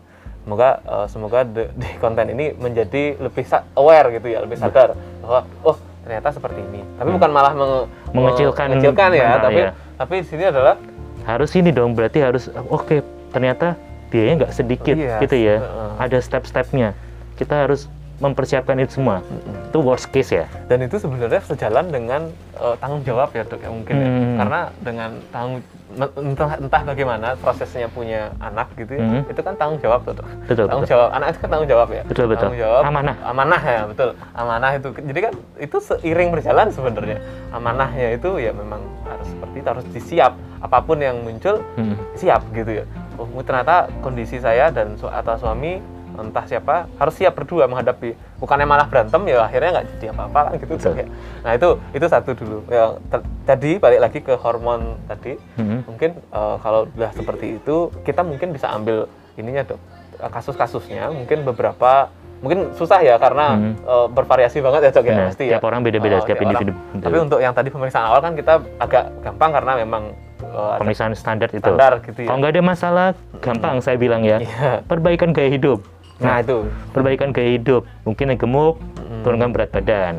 Semoga 0.48 0.80
uh, 0.82 1.04
semoga 1.06 1.44
de- 1.44 1.68
di 1.76 1.84
konten 2.00 2.24
ini 2.32 2.56
menjadi 2.56 3.20
lebih 3.20 3.44
aware 3.76 4.08
gitu 4.16 4.32
ya, 4.32 4.40
lebih 4.40 4.56
sadar 4.56 4.96
bahwa 5.20 5.44
oh 5.60 5.76
ternyata 6.00 6.32
seperti 6.32 6.64
ini. 6.64 6.80
Tapi 6.96 7.12
bukan 7.12 7.28
malah 7.28 7.52
menge- 7.52 7.84
Mengecilkan 8.16 8.66
mengecilkan 8.72 9.08
ya, 9.12 9.28
mana, 9.28 9.44
tapi 9.44 9.60
ya. 9.60 9.70
tapi 9.94 10.14
di 10.18 10.26
sini 10.26 10.44
adalah 10.48 10.80
Harus 11.22 11.52
ini 11.52 11.68
dong, 11.68 11.92
berarti 11.92 12.24
harus 12.24 12.48
oke, 12.48 13.04
ternyata 13.28 13.76
biayanya 14.08 14.48
nggak 14.48 14.54
sedikit 14.56 14.96
Iya, 14.96 15.20
gitu 15.20 15.36
ya. 15.36 15.60
heeh. 15.60 15.90
Ada 16.00 16.18
step-stepnya. 16.24 16.96
kita 17.36 17.68
harus 17.68 17.92
mempersiapkan 18.18 18.74
itu 18.80 18.98
semua. 18.98 19.20
Itu 19.68 19.78
worst 19.78 20.08
case 20.08 20.32
ya. 20.32 20.48
dan 20.66 20.80
itu 20.80 20.96
sebenarnya 20.96 21.44
sejalan 21.44 21.92
dengan 21.92 22.32
eh, 22.56 22.74
tanggung 22.80 23.04
jawab 23.04 23.28
ya 23.30 23.44
dok 23.44 23.60
ya 23.60 23.68
mungkin 23.68 23.94
ya. 23.94 24.08
Hmm. 24.08 24.36
karena 24.40 24.60
dengan 24.80 25.10
tanggung 25.28 25.60
entah, 25.90 26.50
entah 26.56 26.82
bagaimana 26.84 27.32
prosesnya 27.34 27.88
punya 27.88 28.28
anak 28.38 28.68
gitu 28.74 28.92
ya, 28.92 29.00
Hmm. 29.00 29.22
itu 29.24 29.40
kan 29.40 29.56
tanggung 29.56 29.78
jawab 29.78 30.04
tuh 30.04 30.14
Dok. 30.14 30.26
Betul, 30.44 30.64
tanggung 30.64 30.84
betul. 30.84 30.92
jawab 30.92 31.08
anak 31.10 31.26
itu 31.26 31.38
kan 31.38 31.48
tanggung 31.48 31.68
jawab 31.68 31.88
ya 31.88 32.02
Betul, 32.04 32.24
betul. 32.26 32.42
tanggung 32.44 32.60
jawab 32.60 32.82
Amanah. 32.84 33.16
amanah 33.22 33.62
ya 33.62 33.80
betul 33.84 34.08
amanah 34.32 34.70
itu 34.74 34.88
jadi 34.94 35.20
kan 35.22 35.32
itu 35.56 35.76
seiring 35.78 36.28
berjalan 36.30 36.66
sebenarnya 36.68 37.18
amanahnya 37.50 38.08
itu 38.12 38.30
ya 38.36 38.52
memang 38.52 38.80
harus 39.02 39.26
seperti 39.26 39.56
itu 39.56 39.68
harus 39.68 39.86
disiap 39.90 40.32
apa 40.58 40.78
pun 40.80 40.98
yang 40.98 41.16
muncul 41.18 41.64
Hmm. 41.74 41.96
siap 42.14 42.44
gitu 42.52 42.70
ya 42.74 42.84
oh 43.16 43.40
ternyata 43.40 43.74
kondisi 43.98 44.36
saya 44.36 44.68
dan 44.68 44.94
su 44.94 45.06
atau 45.06 45.34
suami 45.34 45.80
entah 46.18 46.44
siapa 46.44 46.74
harus 46.92 47.14
siap 47.14 47.32
berdua 47.32 47.64
menghadapi 47.64 48.12
bukannya 48.36 48.64
malah 48.64 48.84
berantem 48.84 49.22
ya 49.24 49.38
akhirnya 49.40 49.70
nggak 49.72 49.86
jadi 49.92 50.06
apa-apa 50.10 50.38
kan 50.40 50.52
gitu 50.58 50.74
ya. 50.90 51.06
nah 51.44 51.52
itu 51.52 51.68
itu 51.92 52.06
satu 52.06 52.30
dulu 52.32 52.58
ya 52.66 52.98
tadi 53.44 53.76
balik 53.76 54.00
lagi 54.00 54.18
ke 54.20 54.34
hormon 54.34 54.80
tadi 55.04 55.38
Hmm. 55.54 55.82
mungkin 55.84 56.10
eh, 56.14 56.56
kalau 56.58 56.86
udah 56.88 57.10
seperti 57.12 57.56
itu 57.56 57.76
kita 58.02 58.20
mungkin 58.20 58.50
bisa 58.50 58.68
ambil 58.68 59.06
ininya 59.34 59.62
dok 59.64 59.78
eh, 60.16 60.28
kasus-kasusnya 60.28 61.10
mungkin 61.10 61.42
beberapa 61.44 62.10
mungkin 62.38 62.70
susah 62.72 62.98
ya 63.00 63.14
karena 63.16 63.54
Hmm. 63.54 63.74
eh, 63.76 64.06
bervariasi 64.08 64.58
banget 64.58 64.80
ya 64.80 64.90
dok 64.90 65.04
ya 65.04 65.12
Benar, 65.12 65.26
pasti 65.28 65.44
ya 65.44 65.50
tiap 65.54 65.64
orang 65.64 65.80
beda-beda, 65.80 66.16
Oh, 66.16 66.22
tiap 66.22 66.36
orang. 66.36 66.46
individu. 66.48 66.72
tapi 66.98 67.16
untuk 67.20 67.38
yang 67.38 67.52
tadi 67.52 67.68
pemeriksaan 67.68 68.06
awal 68.06 68.20
kan 68.20 68.32
kita 68.32 68.54
agak 68.76 69.04
gampang 69.20 69.50
karena 69.52 69.72
memang 69.76 70.02
ada 70.38 70.78
Pemeriksaan 70.78 71.12
standar 71.12 71.50
itu. 71.50 71.58
standar 71.60 71.98
gitu 72.00 72.22
ya 72.22 72.26
Kalau 72.26 72.38
nggak 72.38 72.52
ada 72.52 72.62
masalah, 72.64 73.08
gampang 73.38 73.78
saya 73.78 73.94
bilang 73.94 74.22
ya. 74.22 74.38
Iya. 74.38 74.80
Perbaikan 74.84 75.30
gaya 75.30 75.50
hidup. 75.50 75.82
Nah 76.18 76.38
itu 76.38 76.66
perbaikan 76.90 77.30
gaya 77.30 77.54
hidup 77.54 77.86
mungkin 78.02 78.28
yang 78.28 78.38
gemuk 78.38 78.76
Mm. 78.98 79.22
turunkan 79.24 79.50
berat 79.50 79.70
badan 79.70 80.14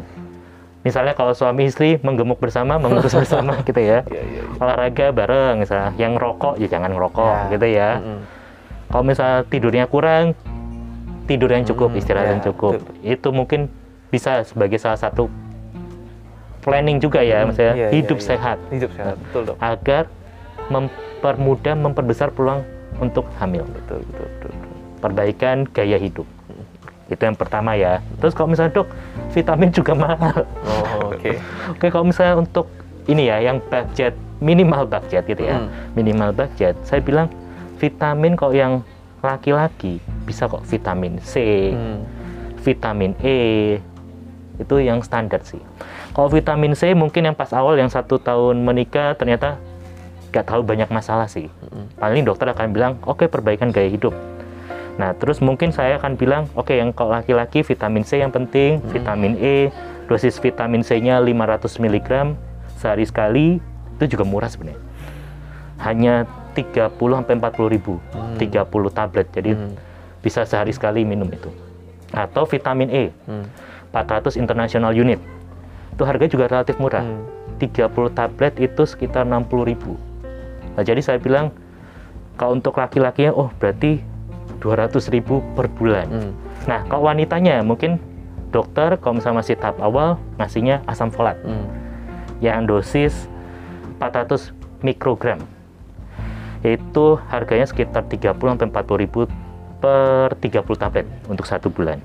misalnya 0.80 1.14
kalau 1.14 1.32
suami 1.32 1.68
istri 1.68 2.00
menggemuk 2.00 2.38
bersama 2.38 2.76
mengurus 2.76 3.14
bersama 3.22 3.54
gitu 3.62 3.78
ya 3.78 4.02
Iya, 4.04 4.22
iya, 4.24 4.42
iya. 4.42 4.42
olahraga 4.58 5.12
bareng 5.12 5.56
misalnya 5.60 5.94
yang 5.96 6.16
rokok 6.16 6.56
ya 6.56 6.66
jangan 6.68 6.90
ngerokok 6.92 7.30
Ya. 7.30 7.52
gitu 7.52 7.68
ya 7.70 7.90
Mm-mm. 8.00 8.20
kalau 8.88 9.04
misalnya 9.04 9.40
tidurnya 9.46 9.86
kurang 9.86 10.34
tidur 11.26 11.48
yang 11.48 11.62
cukup 11.62 11.94
Hmm, 11.94 12.00
istirahat 12.00 12.26
ya, 12.26 12.32
yang 12.32 12.42
cukup 12.44 12.82
betul. 12.82 12.96
itu 13.06 13.28
mungkin 13.30 13.60
bisa 14.10 14.42
sebagai 14.42 14.80
salah 14.80 14.98
satu 14.98 15.30
planning 16.60 16.98
juga 16.98 17.22
ya 17.22 17.46
maksudnya 17.46 17.74
Iya, 17.74 17.86
iya, 17.86 17.90
hidup 17.94 18.18
iya. 18.18 18.26
sehat 18.26 18.58
hidup 18.70 18.90
sehat 18.92 19.16
betul 19.22 19.42
dok 19.46 19.58
agar 19.60 20.04
mempermudah 20.68 21.76
memperbesar 21.76 22.30
peluang 22.30 22.66
untuk 22.98 23.30
hamil 23.36 23.64
betul, 23.70 24.02
betul. 24.08 24.28
Perbaikan 25.00 25.66
gaya 25.66 25.96
hidup. 25.96 26.28
Itu 27.10 27.26
yang 27.26 27.34
pertama 27.34 27.74
ya. 27.74 28.06
Terus 28.22 28.38
kalau 28.38 28.54
misalnya 28.54 28.84
dok, 28.84 28.88
vitamin 29.34 29.74
juga 29.74 29.98
mahal. 29.98 30.46
oh 30.62 31.10
oke 31.10 31.32
Oke, 31.74 31.86
kalau 31.90 32.06
misalnya 32.06 32.38
untuk 32.38 32.70
ini 33.10 33.26
ya, 33.26 33.42
yang 33.42 33.58
budget 33.66 34.14
minimal 34.40 34.86
budget 34.86 35.26
gitu 35.26 35.42
ya, 35.42 35.58
Hmm. 35.58 35.68
minimal 35.98 36.32
budget. 36.32 36.78
Saya 36.86 37.02
bilang 37.02 37.28
vitamin 37.82 38.38
kok 38.38 38.54
yang 38.54 38.86
laki-laki 39.20 39.98
bisa 40.24 40.46
kok 40.46 40.62
vitamin 40.64 41.18
C, 41.20 41.74
Hmm. 41.74 42.06
vitamin 42.62 43.18
E, 43.20 43.80
itu 44.56 44.76
yang 44.78 45.02
standar 45.02 45.42
sih. 45.42 45.60
Kalau 46.14 46.28
vitamin 46.28 46.76
C 46.76 46.94
mungkin 46.94 47.26
yang 47.26 47.36
pas 47.36 47.50
awal 47.52 47.76
yang 47.76 47.90
satu 47.90 48.16
tahun 48.16 48.62
menikah 48.62 49.16
ternyata 49.16 49.58
nggak 50.30 50.46
terlalu 50.46 50.64
banyak 50.78 50.90
masalah 50.90 51.26
sih. 51.26 51.50
Mm-mm. 51.50 51.90
Paling 51.98 52.22
dokter 52.22 52.46
akan 52.46 52.70
bilang, 52.70 52.94
oke 53.02 53.26
perbaikan 53.26 53.74
gaya 53.74 53.90
hidup. 53.90 54.14
Nah, 55.00 55.16
terus 55.16 55.40
mungkin 55.40 55.72
saya 55.72 55.96
akan 55.96 56.20
bilang, 56.20 56.52
oke 56.60 56.76
yang 56.76 56.92
kalau 56.92 57.16
laki-laki 57.16 57.64
vitamin 57.64 58.04
C 58.04 58.20
yang 58.20 58.36
penting, 58.36 58.84
vitamin 58.92 59.40
E, 59.40 59.72
dosis 60.12 60.36
vitamin 60.44 60.84
C-nya 60.84 61.24
500 61.24 61.80
mg 61.80 62.36
sehari 62.76 63.08
sekali, 63.08 63.64
itu 63.96 64.04
juga 64.12 64.28
murah 64.28 64.52
sebenarnya. 64.52 64.84
Hanya 65.80 66.28
30 66.52 67.16
sampai 67.16 67.40
40 67.40 67.72
ribu, 67.72 68.04
Hmm. 68.12 68.36
30 68.36 68.92
tablet. 68.92 69.32
Jadi 69.32 69.56
Hmm. 69.56 69.72
bisa 70.20 70.44
sehari 70.44 70.76
sekali 70.76 71.08
minum 71.08 71.32
itu. 71.32 71.48
Atau 72.12 72.44
vitamin 72.44 72.92
E, 72.92 73.16
Hmm. 73.24 73.48
400 73.96 74.36
international 74.36 74.92
unit. 74.92 75.24
Itu 75.96 76.04
harga 76.04 76.28
juga 76.28 76.52
relatif 76.52 76.76
murah. 76.76 77.08
Hmm. 77.08 77.24
30 77.56 78.12
tablet 78.12 78.60
itu 78.60 78.84
sekitar 78.84 79.24
60 79.24 79.64
ribu. 79.64 79.96
Nah, 80.76 80.84
jadi 80.84 81.00
saya 81.00 81.24
bilang 81.24 81.56
kalau 82.36 82.56
untuk 82.60 82.76
laki-lakinya, 82.76 83.32
oh 83.32 83.48
berarti 83.60 84.04
200 84.60 85.12
ribu 85.12 85.42
per 85.56 85.72
bulan. 85.72 86.08
Hmm. 86.08 86.32
Nah, 86.68 86.84
kalau 86.88 87.08
wanitanya 87.08 87.64
mungkin 87.64 87.98
dokter 88.50 88.98
kalau 89.00 89.18
misalnya 89.18 89.40
masih 89.42 89.56
tahap 89.56 89.78
awal 89.80 90.18
ngasihnya 90.42 90.82
asam 90.90 91.14
folat 91.14 91.38
Hmm. 91.46 91.70
yang 92.44 92.66
dosis 92.66 93.30
400 94.00 94.52
mikrogram. 94.82 95.40
Yaitu 96.60 97.16
harganya 97.32 97.68
sekitar 97.68 98.04
30 98.08 98.52
sampai 98.52 98.68
40 98.68 98.98
ribu 99.00 99.20
per 99.80 100.36
30 100.44 100.76
tablet 100.76 101.08
untuk 101.32 101.48
satu 101.48 101.72
bulan. 101.72 102.04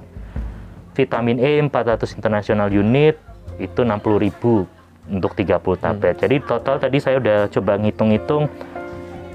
Vitamin 0.95 1.43
E 1.43 1.59
400 1.59 2.15
international 2.15 2.71
unit 2.71 3.19
itu 3.59 3.83
60 3.83 4.15
ribu 4.23 4.63
untuk 5.11 5.35
30 5.35 5.75
tablet. 5.75 6.15
Jadi 6.23 6.39
total 6.47 6.79
tadi 6.79 7.03
saya 7.03 7.19
udah 7.19 7.51
coba 7.51 7.77
ngitung-ngitung 7.83 8.47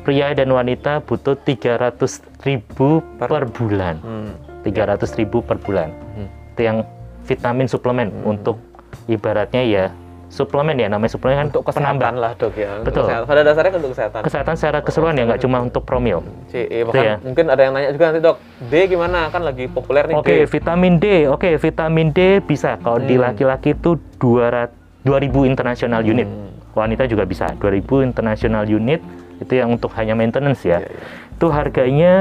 pria 0.10 0.34
dan 0.34 0.50
wanita 0.50 1.06
butuh 1.06 1.38
300 1.38 2.02
ribu 2.42 3.06
Per- 3.22 3.30
per, 3.30 3.46
bulan. 3.46 4.02
Hmm. 4.02 4.34
300 4.66 5.06
ribu 5.14 5.46
per 5.46 5.62
bulan. 5.62 5.94
Hmm. 6.18 6.26
Itu 6.50 6.62
yang 6.66 6.78
vitamin 7.22 7.70
suplemen 7.70 8.10
untuk 8.26 8.58
ibaratnya 9.06 9.62
ya 9.62 9.86
suplemen 10.30 10.78
ya 10.78 10.90
namanya 10.90 11.10
suplemen 11.10 11.36
kan 11.36 11.48
Untuk 11.50 11.62
kesehatan 11.62 11.86
penambah 11.94 12.12
lah 12.18 12.32
dok 12.34 12.54
ya. 12.58 12.70
Untuk 12.76 12.86
Betul. 12.90 13.04
kesehatan. 13.06 13.26
Pada 13.30 13.42
dasarnya 13.46 13.72
untuk 13.78 13.92
kesehatan. 13.94 14.22
kesehatan 14.26 14.54
secara 14.58 14.80
keseluruhan 14.82 15.14
ya 15.14 15.24
nggak 15.26 15.42
cuma 15.42 15.58
untuk 15.60 15.84
promil. 15.86 16.18
CE 16.50 16.80
bahkan 16.86 17.06
ya. 17.06 17.16
mungkin 17.22 17.46
ada 17.46 17.62
yang 17.62 17.74
nanya 17.78 17.90
juga 17.94 18.06
nanti 18.10 18.22
dok 18.26 18.38
D 18.66 18.74
gimana 18.90 19.20
kan 19.30 19.42
lagi 19.42 19.66
populer 19.70 20.10
nih 20.10 20.16
Oke, 20.18 20.36
D. 20.36 20.50
vitamin 20.50 20.94
D. 20.98 21.06
Oke, 21.30 21.50
vitamin 21.56 22.08
D 22.10 22.20
bisa 22.42 22.82
kalau 22.82 22.98
di 22.98 23.14
Hmm. 23.14 23.30
laki-laki 23.30 23.78
itu 23.78 23.94
200 24.18 24.74
2000 25.00 25.46
international 25.46 26.02
unit. 26.02 26.26
Hmm. 26.26 26.50
Wanita 26.74 27.06
juga 27.06 27.30
bisa 27.30 27.54
2000 27.56 28.02
international 28.02 28.66
unit 28.66 29.02
itu 29.40 29.52
yang 29.56 29.72
untuk 29.74 29.92
hanya 29.96 30.14
maintenance 30.14 30.64
ya. 30.64 30.84
Iya, 30.84 30.92
iya. 30.92 31.02
Itu 31.36 31.48
harganya 31.50 32.12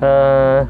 eh, 0.00 0.60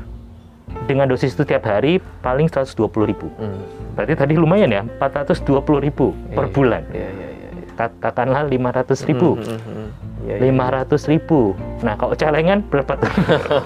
dengan 0.86 1.06
dosis 1.10 1.36
itu 1.36 1.44
tiap 1.44 1.66
hari 1.68 2.00
paling 2.24 2.48
120.000 2.48 3.10
ribu. 3.10 3.28
Hmm. 3.36 3.60
Berarti 3.94 4.14
tadi 4.16 4.34
lumayan 4.38 4.70
ya, 4.72 4.82
420.000 4.98 5.84
ribu 5.84 6.16
per 6.32 6.48
Iya, 6.48 6.54
bulan. 6.54 6.82
Iya 6.90 7.08
iya 7.12 7.28
iya. 7.28 7.48
iya. 7.52 7.62
Katakanlah 7.76 8.48
500.000 8.48 9.10
ribu. 9.10 9.30
Hmm, 9.36 9.44
hmm, 9.44 9.60
hmm. 9.60 9.88
Iya, 10.22 10.34
iya. 10.38 10.86
500 10.86 11.12
ribu. 11.12 11.40
Nah, 11.82 11.94
kalau 11.98 12.14
celengan 12.14 12.62
berapa 12.70 12.92
tuh? 12.94 13.10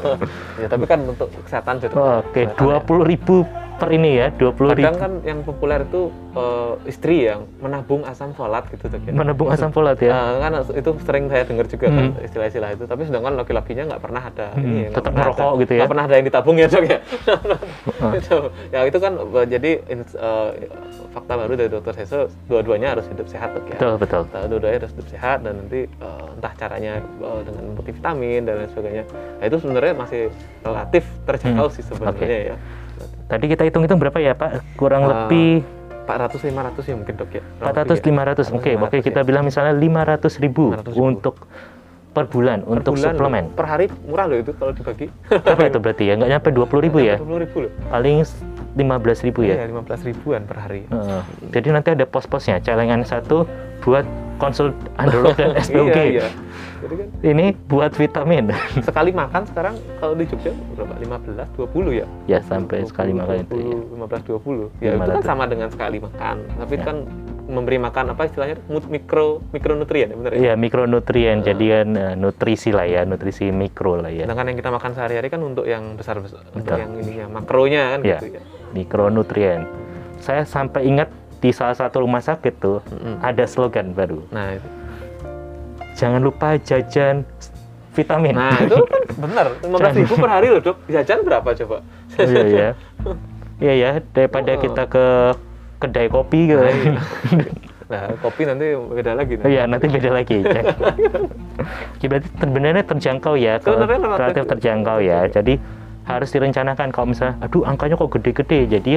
Ya 0.63 0.67
tapi 0.73 0.89
kan 0.89 1.05
untuk 1.05 1.29
kesehatan 1.45 1.85
juga. 1.85 2.25
Oke, 2.25 2.49
ya. 2.49 2.81
20 2.81 3.13
ribu 3.13 3.45
per 3.77 3.93
ini 3.93 4.17
ya, 4.17 4.33
20 4.33 4.73
ribu. 4.73 4.89
Kadang 4.89 4.97
kan 4.97 5.13
yang 5.21 5.41
populer 5.41 5.85
itu 5.85 6.09
eh, 6.33 6.73
istri 6.87 7.25
yang 7.25 7.45
menabung 7.59 8.03
asam 8.03 8.33
folat 8.33 8.65
gitu 8.69 8.89
dok 8.89 9.05
ya. 9.05 9.13
Menabung 9.13 9.49
asam 9.49 9.69
folat 9.69 10.01
ya. 10.01 10.13
Nah, 10.13 10.41
kan 10.41 10.53
itu 10.73 10.91
sering 11.01 11.29
saya 11.29 11.45
dengar 11.45 11.67
juga 11.67 11.87
kan 11.87 12.07
Hmm. 12.11 12.25
istilah-istilah 12.25 12.71
itu. 12.73 12.85
Tapi 12.85 13.03
sedangkan 13.05 13.37
laki-lakinya 13.37 13.85
nggak 13.87 14.03
pernah 14.03 14.23
ada 14.23 14.47
Hmm, 14.53 14.65
ini, 14.65 14.81
tetap 14.89 15.13
ada- 15.13 15.57
gitu 15.59 15.73
ya. 15.73 15.79
nggak 15.79 15.91
pernah 15.93 16.05
ada 16.05 16.15
yang 16.15 16.27
ditabung 16.27 16.57
ya 16.57 16.67
dok 16.67 16.85
ya. 16.85 16.99
Itu. 18.19 18.39
ya 18.71 18.81
itu 18.85 18.99
kan 18.99 19.13
eh, 19.17 19.47
jadi 19.47 19.71
eh, 19.85 20.49
fakta 21.11 21.33
baru 21.37 21.53
dari 21.55 21.69
dokter 21.69 21.95
Heso, 21.95 22.21
dua-duanya 22.47 22.97
harus 22.97 23.05
hidup 23.07 23.29
sehat 23.29 23.53
dok 23.53 23.65
ya. 23.67 23.77
Betul, 23.77 23.93
betul. 23.99 24.23
Dua-duanya 24.49 24.77
harus 24.81 24.93
hidup 24.93 25.09
sehat 25.09 25.39
dan 25.43 25.53
nanti 25.59 25.85
eh, 25.85 26.27
entah 26.33 26.53
caranya 26.55 26.93
eh, 27.01 27.41
dengan 27.43 27.65
multivitamin 27.73 28.41
dan 28.43 28.55
lain 28.59 28.71
sebagainya. 28.73 29.05
Nah 29.37 29.45
itu 29.45 29.57
sebenarnya 29.59 29.93
masih 29.95 30.23
relatif 30.63 31.05
terjangkau 31.25 31.69
Hmm, 31.69 31.75
sih 31.75 31.85
sebenarnya 31.85 32.41
ya. 32.53 32.59
Tadi 33.27 33.45
kita 33.47 33.63
hitung-hitung 33.63 33.99
berapa 33.99 34.17
ya, 34.17 34.33
Pak? 34.33 34.77
Kurang 34.77 35.03
Ah, 35.03 35.27
lebih 35.27 35.67
400 36.07 36.39
500 36.41 36.87
ya 36.87 36.95
mungkin 36.95 37.15
dok 37.17 37.31
ya. 37.33 37.43
400 37.61 37.99
500. 37.99 38.55
Oke, 38.55 38.71
oke 38.73 38.97
500 38.97 39.03
kita 39.03 39.21
ya. 39.21 39.25
bilang 39.25 39.43
misalnya 39.43 39.75
500 39.75 40.39
ribu 40.39 40.71
500.000. 40.73 40.95
untuk 40.95 41.35
per 42.13 42.25
bulan 42.27 42.63
Per 42.63 42.71
untuk 42.73 42.93
bulan 42.95 43.13
suplemen. 43.13 43.45
loh. 43.45 43.53
Per 43.53 43.67
hari 43.67 43.87
murah 44.03 44.25
loh 44.25 44.39
itu 44.39 44.53
kalau 44.55 44.73
dibagi. 44.73 45.07
Berapa 45.29 45.63
itu 45.67 45.79
berarti 45.79 46.05
ya? 46.07 46.15
Nggak 46.15 46.31
nyampe 46.31 46.49
20 46.51 46.81
ribu 46.81 46.99
ya? 47.01 47.17
20 47.19 47.43
ribu 47.43 47.57
loh. 47.61 47.73
Paling 47.91 48.17
15 48.73 49.27
ribu 49.27 49.41
ya? 49.43 49.55
Iya, 49.57 49.67
15 49.69 50.01
ribuan 50.07 50.41
per 50.45 50.57
hari. 50.57 50.81
Heeh. 50.87 51.21
Jadi 51.51 51.69
nanti 51.69 51.89
ada 51.91 52.05
pos-posnya. 52.05 52.63
Celengan 52.63 53.03
satu 53.03 53.45
buat 53.83 54.07
konsul 54.37 54.71
androlog 54.97 55.35
dan 55.35 55.59
SPOG. 55.67 55.91
iya, 55.91 56.23
iya. 56.23 56.27
Jadi 56.77 56.95
kan 56.95 57.09
Ini 57.23 57.47
buat 57.67 57.93
vitamin. 57.93 58.45
sekali 58.89 59.11
makan 59.11 59.43
sekarang 59.47 59.75
kalau 59.97 60.13
di 60.13 60.25
Jogja 60.25 60.53
berapa? 60.73 60.95
15 60.97 61.57
20 61.57 61.93
ya? 61.95 62.07
ya 62.27 62.39
sampai 62.41 62.83
20, 62.83 62.91
sekali 62.91 63.13
makan 63.13 63.37
itu 63.41 63.57
ya. 63.57 63.79
15 63.97 64.21
20. 64.23 64.69
Ya 64.79 64.91
itu 64.91 65.01
kan 65.01 65.09
500. 65.17 65.25
sama 65.25 65.45
dengan 65.45 65.69
sekali 65.69 65.99
makan. 65.99 66.37
Tapi 66.57 66.75
Ya. 66.75 66.85
kan 66.85 66.97
memberi 67.47 67.79
makan 67.79 68.11
apa 68.11 68.27
istilahnya 68.27 68.59
mikro 68.91 69.39
mikronutrien 69.49 70.11
ya 70.11 70.17
benar 70.17 70.31
ya 70.31 70.39
Iya 70.41 70.53
mikronutrien, 70.57 71.37
jadi 71.41 71.65
kan 71.77 71.89
eh, 71.95 72.15
nutrisi 72.15 72.71
lah 72.71 72.83
ya, 72.83 73.03
nutrisi 73.03 73.55
mikro 73.55 73.95
lah 73.97 74.11
ya. 74.11 74.27
sedangkan 74.27 74.51
yang 74.51 74.59
kita 74.59 74.71
makan 74.73 74.91
sehari-hari 74.93 75.29
kan 75.29 75.41
untuk 75.41 75.63
yang 75.63 75.95
besar 75.95 76.19
besar 76.19 76.43
untuk 76.51 76.75
yang 76.75 76.91
ininya 76.97 77.31
makronya 77.33 77.83
kan 77.89 78.01
Iya. 78.03 78.19
gitu 78.19 78.27
ya 78.33 78.43
Mikronutrien. 78.73 79.63
Saya 80.19 80.43
sampai 80.43 80.85
ingat 80.85 81.07
di 81.37 81.51
salah 81.51 81.73
satu 81.73 82.03
rumah 82.03 82.19
sakit 82.19 82.55
tuh 82.57 82.83
Mm-mm. 82.85 83.21
ada 83.21 83.45
slogan 83.45 83.93
baru. 83.93 84.27
nah 84.29 84.51
itu 84.51 84.67
Jangan 85.97 86.21
lupa 86.21 86.61
jajan 86.61 87.25
vitamin. 87.91 88.37
nah 88.37 88.53
itu 88.61 88.77
kan 88.77 89.03
benar 89.25 89.47
15.000 89.65 89.97
ribu 90.05 90.15
per 90.21 90.29
hari 90.29 90.53
loh 90.53 90.61
dok 90.61 90.77
jajan 90.85 91.25
berapa 91.25 91.49
coba 91.57 91.81
iya 92.21 92.45
ya. 92.45 92.69
Iya 93.57 93.73
ya, 93.83 93.91
daripada 94.13 94.53
Oh. 94.53 94.61
kita 94.61 94.83
ke 94.85 95.07
kedai 95.77 96.09
kopi 96.13 96.53
gitu. 96.53 96.61
Nah, 96.61 96.73
iya. 96.73 96.93
nah 97.93 98.03
kopi 98.21 98.45
nanti 98.45 98.77
beda 98.77 99.13
lagi 99.17 99.41
nah. 99.41 99.49
Iya, 99.49 99.63
nanti 99.65 99.87
beda 99.89 100.11
lagi. 100.13 100.45
Oke, 101.97 102.05
berarti 102.05 102.29
sebenarnya 102.37 102.85
terjangkau 102.85 103.35
ya, 103.39 103.57
relatif. 103.65 104.11
relatif 104.21 104.45
terjangkau 104.45 104.99
ya. 105.01 105.19
Jadi 105.33 105.55
harus 106.05 106.29
direncanakan 106.31 106.93
kalau 106.93 107.07
misalnya, 107.11 107.41
aduh 107.41 107.65
angkanya 107.65 107.97
kok 107.97 108.13
gede-gede. 108.13 108.61
Jadi 108.69 108.93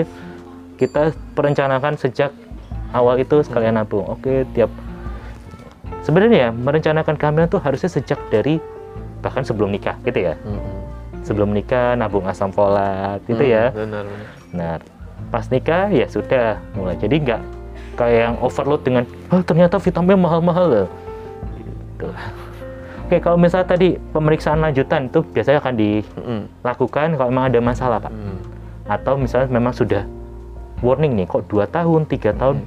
kita 0.75 1.11
perencanakan 1.35 1.95
sejak 1.95 2.31
awal 2.91 3.15
itu 3.15 3.39
sekalian 3.39 3.79
nabung. 3.79 4.03
Oke, 4.09 4.43
tiap 4.51 4.67
sebenarnya 6.01 6.37
ya, 6.37 6.49
merencanakan 6.51 7.15
kehamilan 7.15 7.49
tuh 7.49 7.61
harusnya 7.61 7.89
sejak 7.91 8.19
dari 8.29 8.57
bahkan 9.19 9.43
sebelum 9.43 9.69
nikah 9.73 9.99
gitu 10.07 10.31
ya. 10.31 10.33
Mm-mm. 10.41 10.77
Sebelum 11.27 11.51
nikah 11.51 11.99
nabung 11.99 12.23
asam 12.25 12.49
folat 12.49 13.19
gitu 13.27 13.43
Hmm, 13.43 13.53
ya. 13.53 13.63
benar 13.75 14.03
benar 14.07 14.27
Nah, 14.49 14.73
pas 15.29 15.45
nikah 15.51 15.91
ya 15.91 16.07
sudah 16.07 16.57
mulai. 16.73 16.95
Jadi 16.95 17.15
nggak 17.21 17.41
kayak 17.99 18.19
yang 18.31 18.35
overload 18.39 18.81
dengan, 18.81 19.03
oh 19.29 19.43
ternyata 19.43 19.75
vitamin 19.77 20.15
mahal-mahal 20.15 20.65
loh. 20.65 20.87
Gitu. 21.59 22.07
Oke, 23.09 23.17
kalau 23.19 23.35
misalnya 23.41 23.67
tadi 23.67 23.97
pemeriksaan 24.13 24.61
lanjutan 24.63 25.09
itu 25.09 25.19
biasanya 25.33 25.59
akan 25.59 25.75
dilakukan 25.75 27.07
kalau 27.17 27.29
memang 27.33 27.49
ada 27.51 27.59
masalah, 27.59 27.97
Pak. 27.99 28.13
Mm. 28.13 28.37
Atau 28.87 29.13
misalnya 29.19 29.49
memang 29.51 29.73
sudah 29.75 30.05
warning 30.79 31.17
nih, 31.19 31.27
kok 31.27 31.45
dua 31.51 31.67
tahun, 31.67 32.07
tiga 32.07 32.31
tahun 32.37 32.63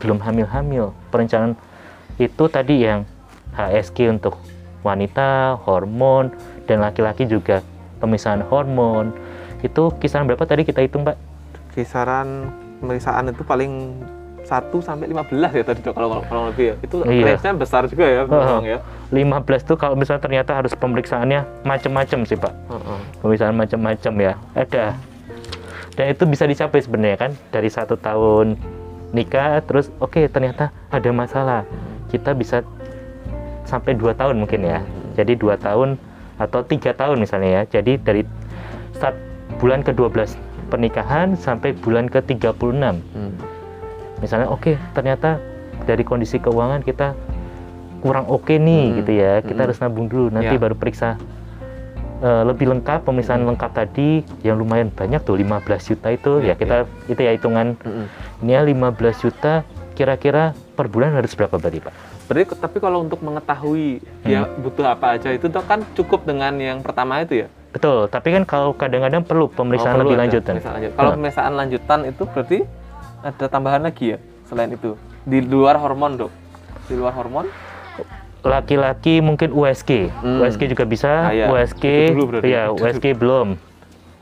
belum 0.00 0.18
hamil-hamil. 0.22 0.96
Perencanaan 1.12 1.58
itu 2.18 2.44
tadi 2.46 2.86
yang 2.86 3.02
HSG 3.54 4.10
untuk 4.10 4.38
wanita, 4.82 5.58
hormon, 5.64 6.34
dan 6.66 6.82
laki-laki 6.84 7.24
juga 7.24 7.64
pemisahan 7.98 8.44
hormon. 8.46 9.14
Itu 9.64 9.94
kisaran 9.96 10.28
berapa 10.28 10.44
tadi 10.44 10.66
kita 10.66 10.84
hitung, 10.84 11.06
Pak? 11.08 11.16
kisaran 11.74 12.54
pemeriksaan 12.78 13.34
itu 13.34 13.42
paling 13.42 13.98
1 14.44 14.78
sampai 14.84 15.08
15 15.08 15.50
ya 15.56 15.64
tadi 15.64 15.80
Dok, 15.82 15.96
kalau 15.96 16.22
kalau 16.22 16.52
lebih 16.52 16.64
ya. 16.70 16.74
Itu 16.84 17.02
Iya. 17.02 17.34
range-nya 17.34 17.52
besar 17.56 17.82
juga 17.90 18.04
ya 18.06 18.22
memang 18.28 18.62
ya. 18.62 18.78
15 19.10 19.64
tuh 19.64 19.74
kalau 19.74 19.96
misalnya 19.96 20.22
ternyata 20.22 20.52
harus 20.54 20.76
pemeriksaannya 20.76 21.64
macam-macam 21.64 22.18
sih 22.28 22.36
Pak. 22.38 22.52
Heeh. 22.52 22.98
Pemeriksaan 23.24 23.56
macam-macam 23.56 24.12
ya. 24.20 24.32
Ada. 24.52 24.94
Dan 25.96 26.06
itu 26.12 26.22
bisa 26.28 26.44
dicapai 26.44 26.78
sebenarnya 26.78 27.18
kan 27.18 27.30
dari 27.50 27.70
satu 27.72 27.96
tahun 27.96 28.60
nikah 29.16 29.64
terus 29.64 29.88
oke 29.98 30.20
ternyata 30.28 30.70
ada 30.92 31.10
masalah. 31.10 31.62
Kita 32.14 32.30
bisa 32.30 32.62
sampai 33.66 33.98
dua 33.98 34.14
tahun 34.14 34.38
mungkin 34.38 34.62
ya. 34.62 34.78
Jadi 35.18 35.34
dua 35.34 35.58
tahun 35.58 35.98
atau 36.38 36.62
tiga 36.62 36.94
tahun 36.94 37.18
misalnya 37.18 37.50
ya. 37.50 37.62
Jadi 37.74 37.98
dari 37.98 38.22
start 38.94 39.18
bulan 39.58 39.82
ke-12 39.82 40.38
pernikahan 40.66 41.34
sampai 41.34 41.74
bulan 41.74 42.06
ke-36 42.06 42.58
Hmm. 43.14 43.34
misalnya 44.18 44.48
oke 44.48 44.74
ternyata 44.90 45.38
dari 45.84 46.02
kondisi 46.02 46.40
keuangan 46.40 46.80
kita 46.80 47.12
kurang 48.00 48.26
oke 48.26 48.50
nih 48.50 48.84
Hmm. 48.90 48.96
gitu 48.98 49.12
ya 49.14 49.32
kita 49.40 49.54
Hmm. 49.54 49.64
harus 49.68 49.78
nabung 49.78 50.06
dulu 50.08 50.32
nanti 50.32 50.54
Ya. 50.54 50.58
baru 50.58 50.74
periksa 50.74 51.14
eh, 52.24 52.42
lebih 52.42 52.72
lengkap 52.72 53.04
pemeriksaan 53.04 53.44
lengkap 53.44 53.70
tadi 53.70 54.24
yang 54.40 54.56
lumayan 54.56 54.88
banyak 54.88 55.20
tuh 55.22 55.36
15 55.36 55.84
juta 55.84 56.08
itu 56.08 56.40
Ya, 56.40 56.52
ya 56.52 56.54
kita 56.56 56.76
itu 57.06 57.20
ya 57.20 57.30
hitungan 57.36 57.76
Mm-mm. 57.76 58.06
ini 58.40 58.50
ya 58.50 58.60
15 58.64 59.20
juta 59.20 59.60
kira-kira 59.94 60.42
per 60.74 60.86
bulan 60.86 61.14
harus 61.14 61.32
berapa 61.32 61.54
berarti 61.54 61.78
pak? 61.80 61.94
Berarti 62.26 62.44
tapi 62.56 62.76
kalau 62.78 63.00
untuk 63.00 63.20
mengetahui 63.20 64.02
dia 64.22 64.44
butuh 64.56 64.86
apa 64.88 65.14
aja 65.14 65.30
itu 65.30 65.46
Dok, 65.46 65.64
kan 65.64 65.80
cukup 65.94 66.24
dengan 66.24 66.52
yang 66.56 66.80
pertama 66.80 67.20
itu 67.20 67.42
ya. 67.42 67.48
Betul, 67.70 68.06
tapi 68.06 68.30
kan 68.30 68.42
kalau 68.42 68.70
kadang-kadang 68.70 69.22
perlu 69.22 69.46
pemeriksaan 69.46 69.94
Oh, 69.94 69.98
perlu 69.98 70.08
lebih 70.08 70.18
lanjutan. 70.20 70.54
pemeriksaan 70.54 70.74
lanjut. 70.76 70.92
Kalau 70.92 71.06
Nah. 71.06 71.16
pemeriksaan 71.16 71.52
lanjutan 71.54 72.00
itu 72.04 72.22
berarti 72.24 72.58
ada 73.20 73.44
tambahan 73.46 73.82
lagi 73.82 74.04
ya 74.10 74.18
selain 74.44 74.70
itu 74.70 74.94
di 75.22 75.38
luar 75.40 75.74
hormon 75.76 76.14
dok. 76.16 76.32
Di 76.84 76.94
luar 76.94 77.12
hormon? 77.12 77.46
Laki-laki 78.44 79.24
mungkin 79.24 79.50
USG, 79.50 80.12
Hmm. 80.14 80.44
USG 80.44 80.68
juga 80.68 80.84
bisa, 80.84 81.08
Ah, 81.24 81.32
iya. 81.32 81.48
USG, 81.48 82.12
dulu 82.12 82.24
berarti. 82.28 82.46
ya 82.46 82.62
USG 82.68 83.16
belum. 83.16 83.56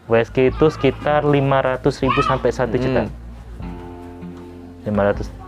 USG 0.07 0.49
itu 0.49 0.67
sekitar 0.71 1.27
500.000 1.27 2.23
sampai 2.23 2.51
1 2.51 2.79
juta. 2.79 3.03
Hmm. 3.03 3.11
500. 4.85 5.42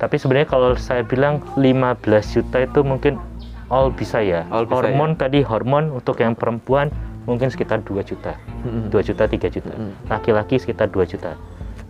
Tapi 0.00 0.16
sebenarnya 0.16 0.48
kalau 0.48 0.72
saya 0.80 1.04
bilang 1.04 1.44
15 1.60 2.00
juta 2.32 2.64
itu 2.64 2.80
mungkin 2.80 3.20
all 3.68 3.92
bisa 3.92 4.24
ya. 4.24 4.48
All 4.48 4.64
bisa 4.64 4.80
hormon 4.88 5.12
tadi 5.12 5.44
hormon 5.44 5.92
untuk 5.92 6.24
yang 6.24 6.32
perempuan 6.32 6.88
mungkin 7.28 7.52
sekitar 7.52 7.84
2 7.84 8.00
juta. 8.00 8.32
Mm-mm. 8.64 8.88
2 8.88 9.08
juta 9.12 9.28
3 9.28 9.36
juta. 9.52 9.72
Mm. 9.76 9.92
Laki-laki 10.08 10.56
sekitar 10.56 10.88
2 10.88 11.04
juta. 11.04 11.36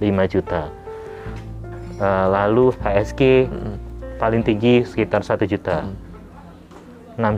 5 0.02 0.26
juta. 0.26 0.66
Eh, 2.02 2.26
lalu 2.34 2.74
HSG 2.82 3.46
Mm-mm. 3.46 3.74
paling 4.18 4.42
tinggi 4.42 4.82
sekitar 4.82 5.22
1 5.22 5.46
juta. 5.46 5.86
Mm. 5.86 5.94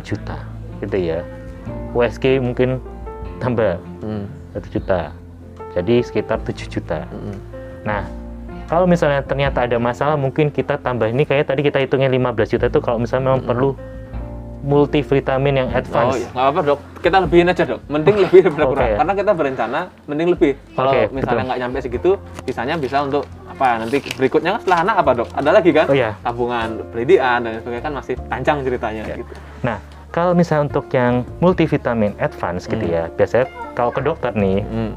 6 0.00 0.08
juta 0.08 0.36
gitu 0.80 0.96
ya. 0.96 1.20
USG 1.92 2.40
mungkin 2.40 2.80
tambah 3.44 3.76
Mm. 4.00 4.24
1 4.56 4.72
juta. 4.72 5.12
Jadi 5.76 6.00
sekitar 6.00 6.40
7 6.40 6.64
juta. 6.64 7.04
Mm-mm. 7.12 7.36
Nah, 7.84 8.08
kalau 8.72 8.88
misalnya 8.88 9.20
ternyata 9.20 9.68
ada 9.68 9.76
masalah, 9.76 10.16
mungkin 10.16 10.48
kita 10.48 10.80
tambah 10.80 11.04
ini 11.04 11.28
kayak 11.28 11.44
tadi 11.44 11.60
kita 11.60 11.76
hitungnya 11.76 12.08
15 12.08 12.56
juta 12.56 12.64
itu 12.66 12.80
kalau 12.80 12.96
misalnya 12.96 13.28
memang 13.28 13.44
perlu 13.44 13.76
multivitamin 14.62 15.54
yang 15.58 15.68
Oh 15.68 15.76
advance. 15.76 16.16
iya, 16.16 16.28
nggak 16.32 16.46
apa 16.48 16.60
dok. 16.64 16.78
Kita 17.02 17.16
lebihin 17.20 17.50
aja 17.50 17.62
dok. 17.66 17.80
Mending 17.84 18.16
lebih 18.24 18.38
daripada 18.40 18.64
Oke. 18.64 18.72
kurang. 18.72 18.88
Karena 18.96 19.12
kita 19.12 19.32
berencana, 19.34 19.80
mending 20.08 20.28
lebih. 20.32 20.52
Kalau 20.72 20.88
Oke, 20.88 21.02
misalnya 21.12 21.42
nggak 21.44 21.60
nyampe 21.60 21.78
segitu, 21.84 22.10
sisanya 22.46 22.74
bisa 22.78 22.96
untuk 23.04 23.28
apa? 23.44 23.66
Nanti 23.76 23.98
berikutnya 24.16 24.56
kan 24.56 24.60
setelah 24.64 24.78
anak 24.80 24.96
apa 25.04 25.10
dok? 25.12 25.28
Ada 25.34 25.50
lagi 25.52 25.70
kan? 25.74 25.86
Oh 25.90 25.92
iya. 25.92 26.10
Tabungan 26.22 26.68
pendidikan 26.88 27.38
dan 27.42 27.52
sebagainya 27.60 27.84
kan 27.84 27.92
masih 27.92 28.14
panjang 28.24 28.56
ceritanya. 28.64 29.02
Ya. 29.04 29.16
Gitu. 29.20 29.32
Nah, 29.60 29.76
kalau 30.08 30.32
misalnya 30.32 30.62
untuk 30.70 30.86
yang 30.88 31.12
multivitamin 31.42 32.16
advance 32.16 32.64
gitu 32.64 32.80
Hmm. 32.80 32.94
ya, 32.94 33.02
biasanya 33.12 33.46
kalau 33.74 33.90
ke 33.90 34.00
dokter 34.00 34.32
nih, 34.32 34.62
Mm. 34.62 34.92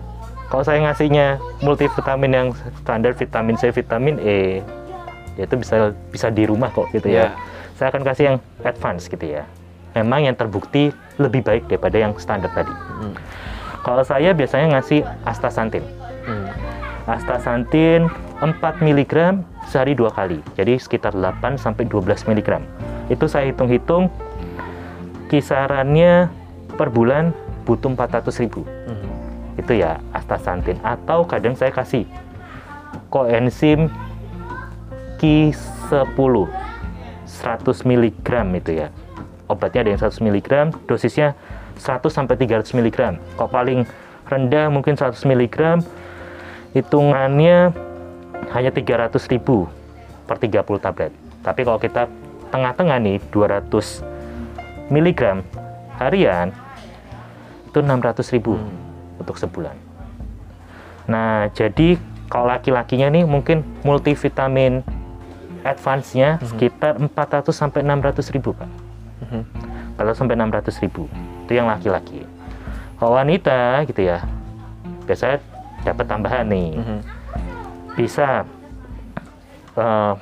Kalau 0.45 0.61
saya 0.61 0.79
ngasihnya 0.85 1.41
multivitamin 1.65 2.31
yang 2.31 2.47
standar 2.85 3.17
vitamin 3.17 3.55
C, 3.57 3.73
vitamin 3.73 4.21
E, 4.21 4.61
ya 5.35 5.43
itu 5.49 5.55
bisa 5.57 5.91
bisa 6.13 6.27
di 6.29 6.45
rumah 6.45 6.69
kok 6.69 6.87
gitu 6.93 7.09
Iya. 7.09 7.33
ya. 7.33 7.37
Saya 7.75 7.91
akan 7.91 8.03
kasih 8.07 8.23
yang 8.29 8.37
advance 8.63 9.09
gitu 9.09 9.25
ya. 9.25 9.43
Memang 9.97 10.27
yang 10.27 10.35
terbukti 10.37 10.95
lebih 11.19 11.43
baik 11.43 11.67
daripada 11.67 11.97
yang 11.99 12.13
standar 12.15 12.51
tadi. 12.55 12.71
Mm. 12.71 13.15
Kalau 13.83 14.03
saya 14.03 14.31
biasanya 14.31 14.79
ngasih 14.79 15.03
astaxanthin. 15.27 15.83
Mm. 16.23 16.47
Astaxanthin 17.07 18.07
4 18.39 18.79
mg 18.79 19.13
sehari 19.67 19.91
dua 19.95 20.11
kali. 20.11 20.39
Jadi 20.55 20.79
sekitar 20.79 21.15
8 21.15 21.59
sampai 21.59 21.83
12 21.87 22.27
mg. 22.27 22.49
Itu 23.11 23.27
saya 23.27 23.51
hitung-hitung 23.51 24.07
kisarannya 25.27 26.29
per 26.75 26.91
bulan 26.91 27.31
butuh 27.63 27.91
400 27.91 28.43
ribu. 28.45 28.63
Mm. 28.87 29.14
Itu 29.55 29.75
ya 29.75 30.03
astaxanthin. 30.11 30.79
Atau 30.83 31.23
kadang 31.27 31.55
saya 31.55 31.71
kasih 31.71 32.07
koenzim 33.11 33.87
Q10 35.19 36.35
100 37.25 37.89
mg 37.89 38.29
itu 38.59 38.71
ya. 38.75 38.87
Obatnya 39.45 39.85
ada 39.85 39.89
yang 39.93 40.01
100 40.01 40.25
mg, 40.25 40.49
dosisnya 40.89 41.37
100 41.77 42.09
sampai 42.09 42.35
300 42.39 42.73
mg. 42.73 42.97
Kok 43.37 43.49
paling 43.51 43.85
rendah 44.25 44.73
mungkin 44.73 44.97
100 44.97 45.21
mg, 45.21 45.85
hitungannya 46.73 47.69
hanya 48.51 48.71
300 48.73 49.31
ribu 49.31 49.69
per 50.25 50.41
30 50.41 50.65
tablet. 50.81 51.13
Tapi 51.45 51.61
kalau 51.61 51.77
kita 51.77 52.09
tengah-tengah 52.49 52.97
nih 52.97 53.17
200 53.29 53.69
mg 54.89 55.21
harian 56.01 56.49
itu 57.69 57.79
600 57.81 58.33
ribu 58.33 58.57
untuk 59.19 59.35
sebulan. 59.39 59.75
Nah, 61.05 61.47
jadi 61.53 62.01
kalau 62.27 62.49
laki-lakinya 62.49 63.13
nih 63.13 63.23
mungkin 63.23 63.61
multivitamin 63.85 64.81
advance-nya 65.61 66.41
sekitar 66.41 66.97
400 66.97 67.53
sampai 67.53 67.81
600 67.85 68.29
ribu, 68.33 68.53
Pak. 68.53 68.69
Mhm. 69.25 69.41
Kalau 69.95 70.11
sampai 70.13 70.35
600 70.37 70.77
ribu, 70.81 71.09
itu 71.45 71.51
yang 71.55 71.69
laki-laki. 71.69 72.25
Kalau 72.97 73.13
wanita 73.17 73.85
gitu 73.85 74.01
ya, 74.05 74.21
biasanya 75.05 75.37
dapat 75.85 76.05
tambahan 76.09 76.45
nih 76.49 76.69
Mhm. 76.77 76.99
bisa 77.95 78.45
eh, 79.75 80.13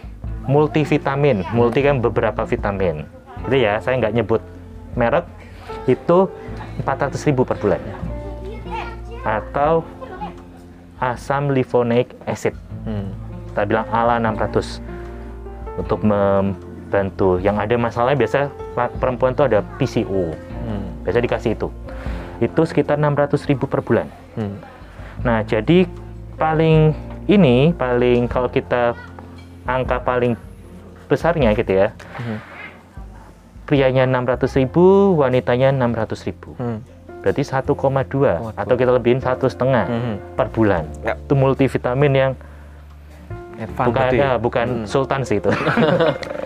multivitamin. 0.49 1.45
Multi 1.53 1.85
kan 1.85 2.01
beberapa 2.01 2.41
vitamin. 2.43 3.05
Itu 3.45 3.53
ya, 3.53 3.77
saya 3.79 4.01
nggak 4.01 4.13
nyebut 4.17 4.41
merek. 4.97 5.29
Itu 5.85 6.25
400.000 6.81 7.45
per 7.45 7.61
bulan. 7.61 7.77
Atau 9.23 9.87
asam 10.99 11.51
lifoneic 11.51 12.15
acid. 12.23 12.55
Hmm. 12.87 13.11
Kita 13.51 13.67
bilang 13.67 13.87
ala 13.91 14.19
600 14.19 14.79
untuk 15.79 15.99
membantu. 16.03 17.39
Yang 17.39 17.57
ada 17.67 17.75
masalahnya 17.79 18.19
biasa 18.19 18.37
perempuan 18.99 19.35
tuh 19.35 19.47
ada 19.47 19.65
PCO. 19.79 20.31
Hmm. 20.63 20.85
Biasa 21.03 21.17
dikasih 21.23 21.51
itu. 21.55 21.67
Itu 22.43 22.61
sekitar 22.67 22.99
600.000 22.99 23.55
per 23.67 23.81
bulan. 23.83 24.07
Hmm. 24.35 24.59
Nah, 25.23 25.45
jadi 25.45 25.87
paling 26.35 26.91
ini 27.31 27.71
paling 27.71 28.27
kalau 28.27 28.51
kita 28.51 28.97
angka 29.63 30.03
paling 30.03 30.35
besarnya 31.07 31.55
gitu 31.55 31.71
ya. 31.71 31.87
Hmm. 32.19 32.39
Prianya 33.63 34.03
600.000, 34.03 34.67
wanitanya 35.15 35.71
600.000. 35.71 36.59
Hmm. 36.59 36.79
Berarti 37.23 37.41
1,2 37.41 37.63
Waduh. 37.63 38.51
atau 38.53 38.75
kita 38.75 38.91
lebihin 38.91 39.17
satu 39.17 39.47
setengah 39.47 39.87
Hmm. 39.87 40.15
per 40.35 40.51
bulan. 40.51 40.83
Ya. 41.01 41.15
Itu 41.15 41.33
multivitamin 41.33 42.13
yang 42.13 42.31
Advance 43.53 43.85
bukan 43.87 44.03
tadi. 44.03 44.17
ya, 44.17 44.31
bukan 44.35 44.67
Hmm. 44.67 44.85
sultan 44.85 45.21
sih 45.21 45.37
itu. 45.37 45.47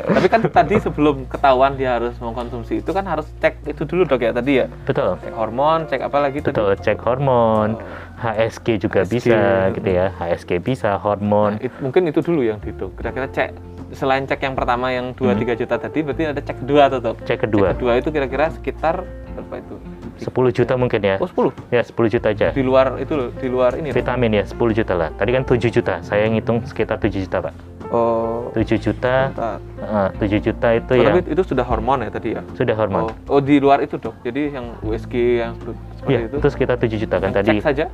Tapi 0.08 0.28
kan 0.28 0.44
tadi 0.44 0.76
sebelum 0.86 1.24
ketahuan 1.26 1.74
dia 1.74 1.96
harus 1.96 2.14
mengkonsumsi 2.18 2.80
itu 2.80 2.92
kan 2.92 3.04
harus 3.04 3.26
cek 3.40 3.64
itu 3.66 3.84
dulu 3.84 4.04
dok 4.06 4.22
ya 4.22 4.32
tadi 4.32 4.60
ya. 4.60 4.68
Betul. 4.84 5.16
Cek 5.18 5.34
hormon, 5.34 5.88
cek 5.88 6.04
apa 6.04 6.18
lagi 6.20 6.38
tadi? 6.40 6.52
Betul, 6.52 6.76
cek 6.78 7.00
hormon, 7.00 7.70
Oh. 7.74 7.82
HSG 8.20 8.78
juga 8.78 9.02
HSG, 9.02 9.12
bisa 9.14 9.40
gitu 9.74 9.90
ya. 9.90 10.06
HSG 10.14 10.52
bisa, 10.60 10.90
Nah, 10.90 11.00
hormon. 11.00 11.52
it- 11.58 11.74
mungkin 11.80 12.06
itu 12.06 12.20
dulu 12.20 12.44
yang 12.44 12.60
dito. 12.60 12.92
Kira-kira 12.94 13.26
cek 13.28 13.50
selain 13.90 14.28
cek 14.28 14.44
yang 14.44 14.54
pertama 14.54 14.92
yang 14.92 15.16
2-3 15.16 15.56
juta 15.56 15.80
tadi 15.80 16.04
berarti 16.04 16.24
ada 16.28 16.42
cek 16.44 16.58
kedua 16.60 16.84
tuh 16.88 17.00
dok. 17.02 17.16
Cek 17.24 17.40
kedua, 17.40 17.68
Cek 17.68 17.76
kedua 17.80 17.92
itu 17.96 18.10
kira-kira 18.12 18.52
sekitar 18.52 19.08
berapa 19.38 19.56
itu? 19.62 19.76
10 20.18 20.58
juta 20.58 20.74
mungkin 20.74 21.00
ya. 21.00 21.16
Oh 21.18 21.30
10. 21.30 21.54
Ya, 21.70 21.82
10 21.82 21.94
juta 22.10 22.28
aja. 22.30 22.48
Di 22.50 22.64
luar 22.66 22.98
itu 22.98 23.14
loh, 23.14 23.30
di 23.32 23.48
luar 23.48 23.78
ini. 23.78 23.94
Vitamin 23.94 24.32
ya, 24.34 24.44
10 24.44 24.58
juta 24.74 24.94
lah. 24.94 25.10
Tadi 25.14 25.30
kan 25.32 25.44
7 25.46 25.70
juta. 25.70 25.94
Saya 26.02 26.26
ngitung 26.26 26.66
sekitar 26.66 26.98
7 26.98 27.22
juta, 27.22 27.38
Pak. 27.40 27.54
Oh. 27.88 28.52
7 28.52 28.76
juta, 28.76 29.32
bentar. 29.32 29.60
eh, 29.80 30.10
7 30.20 30.44
juta 30.44 30.68
itu 30.76 30.92
Oh, 30.92 30.98
yang 30.98 31.16
tapi 31.16 31.32
itu 31.32 31.44
sudah 31.46 31.64
hormon 31.64 32.04
ya 32.04 32.12
tadi 32.12 32.36
ya? 32.36 32.42
sudah 32.52 32.76
hormon. 32.76 33.08
Oh, 33.08 33.38
oh 33.38 33.40
di 33.40 33.64
luar 33.64 33.80
itu 33.80 33.96
dok. 33.96 34.12
Jadi 34.22 34.52
yang 34.52 34.76
USG 34.84 35.14
yang 35.40 35.56
seperti 35.56 36.12
Iya, 36.12 36.20
itu. 36.28 36.36
itu 36.36 36.48
sekitar 36.52 36.76
7 36.76 37.00
juta 37.00 37.16
kan 37.18 37.30
Cek 37.32 37.38
tadi. 37.40 37.56
saja? 37.64 37.86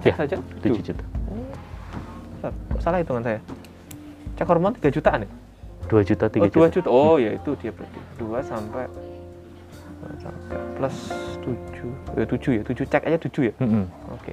Cek 0.00 0.08
Iya, 0.08 0.14
saja? 0.16 0.36
7 0.64 0.80
juta. 0.80 1.04
Bentar, 2.32 2.52
kok 2.72 2.80
salah 2.80 2.98
hitungan 2.98 3.22
saya. 3.22 3.40
Cek 4.34 4.46
hormon 4.48 4.72
3 4.72 4.88
jutaan 4.88 5.18
ya? 5.22 5.30
2 5.84 6.00
juta, 6.00 6.24
3 6.26 6.40
oh, 6.40 6.48
2 6.48 6.48
juta. 6.48 6.68
juta. 6.72 6.88
Oh, 6.88 7.14
ya 7.20 7.30
itu 7.36 7.50
dia 7.60 7.70
berarti. 7.70 7.98
2 8.16 8.24
sampai 8.24 8.24
2 8.24 8.40
sampai 8.40 8.84
plus 10.76 10.96
7. 11.40 12.18
Eh, 12.18 12.26
7 12.26 12.58
ya, 12.58 12.62
7 12.62 12.84
cek 12.84 13.02
aja 13.04 13.18
7 13.18 13.48
ya. 13.48 13.54
Mm-mm. 13.58 13.84
Oke. 14.12 14.32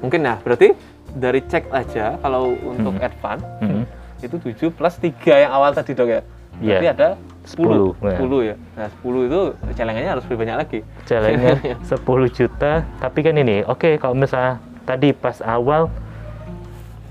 Mungkin 0.00 0.20
nah, 0.20 0.36
berarti 0.38 0.74
dari 1.12 1.40
cek 1.42 1.68
aja 1.70 2.16
kalau 2.18 2.56
untuk 2.58 2.94
Hmm. 2.94 3.04
advance 3.04 3.44
Mm-mm. 3.60 3.84
itu 4.20 4.36
7 4.38 4.70
plus 4.70 4.94
3 4.96 5.12
yang 5.38 5.52
awal 5.52 5.70
tadi 5.70 5.92
dok 5.92 6.08
ya. 6.08 6.20
Iya. 6.58 6.78
Berarti 6.78 6.88
ada 6.90 7.08
10. 7.42 7.96
10, 7.98 7.98
nah. 7.98 8.16
10 8.16 8.40
ya. 8.44 8.54
Nah, 8.76 8.88
10 8.94 9.20
itu 9.26 9.40
celengannya 9.72 10.10
harus 10.10 10.24
lebih 10.24 10.38
banyak 10.40 10.56
lagi. 10.58 10.78
Jalannya 11.04 11.50
10 11.82 11.98
juta, 12.38 12.72
tapi 12.98 13.18
kan 13.20 13.34
ini, 13.34 13.64
oke 13.64 13.98
kalau 13.98 14.14
misalnya 14.14 14.56
tadi 14.82 15.10
pas 15.10 15.38
awal 15.40 15.90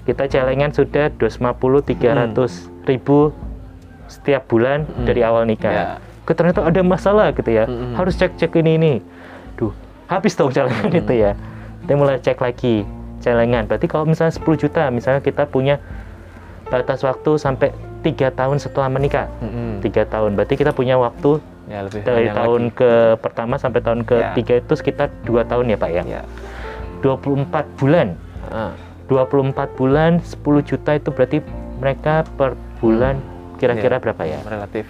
kita 0.02 0.26
celengan 0.26 0.72
sudah 0.72 1.14
250 1.14 1.86
300 1.86 2.36
ribu 2.84 3.30
setiap 4.08 4.44
bulan 4.46 4.84
Hmm. 4.84 5.06
dari 5.06 5.22
awal 5.22 5.46
nikah. 5.46 5.72
Ya. 5.72 5.86
Ternyata 6.34 6.64
ada 6.64 6.82
masalah 6.82 7.32
gitu 7.32 7.48
ya. 7.48 7.66
Hmm. 7.66 7.94
Harus 7.94 8.16
cek-cek 8.16 8.52
ini 8.58 8.72
ini. 8.76 8.94
Duh, 9.56 9.72
habis 10.06 10.34
dong 10.34 10.50
celengan 10.50 10.88
Hmm. 10.88 11.00
itu 11.00 11.14
ya. 11.14 11.32
Kita 11.82 11.94
mulai 11.94 12.18
cek 12.18 12.38
lagi 12.38 12.86
celengan. 13.20 13.66
Berarti 13.66 13.86
kalau 13.86 14.06
misalnya 14.06 14.34
10 14.34 14.58
juta, 14.58 14.90
misalnya 14.90 15.20
kita 15.20 15.46
punya 15.46 15.78
batas 16.68 17.02
waktu 17.02 17.36
sampai 17.36 17.70
tiga 18.02 18.30
tahun 18.30 18.58
setelah 18.58 18.88
menikah. 18.88 19.28
Tiga 19.80 20.04
tahun, 20.04 20.34
berarti 20.34 20.56
kita 20.56 20.72
punya 20.72 20.98
waktu 20.98 21.38
Ya, 21.66 21.86
lebih 21.86 22.02
dari 22.02 22.28
tahun 22.28 22.62
lagi. 22.68 22.76
ke 22.76 22.92
pertama 23.18 23.56
sampai 23.56 23.80
tahun 23.80 24.02
ketiga 24.04 24.58
itu 24.58 24.74
sekitar 24.74 25.08
dua 25.22 25.44
tahun 25.44 25.70
ya 25.70 25.78
Pak 25.78 25.92
ya. 25.92 26.04
Ya. 26.04 26.22
24 27.00 27.66
bulan. 27.78 28.18
Ah. 28.50 28.74
24 29.08 29.76
bulan 29.76 30.12
10 30.22 30.40
juta 30.62 30.96
itu 30.96 31.10
berarti 31.10 31.38
mereka 31.78 32.24
per 32.36 32.56
bulan 32.80 33.20
kira-kira 33.58 33.98
Iya. 33.98 34.02
berapa 34.02 34.24
ya? 34.24 34.40
relatif 34.44 34.86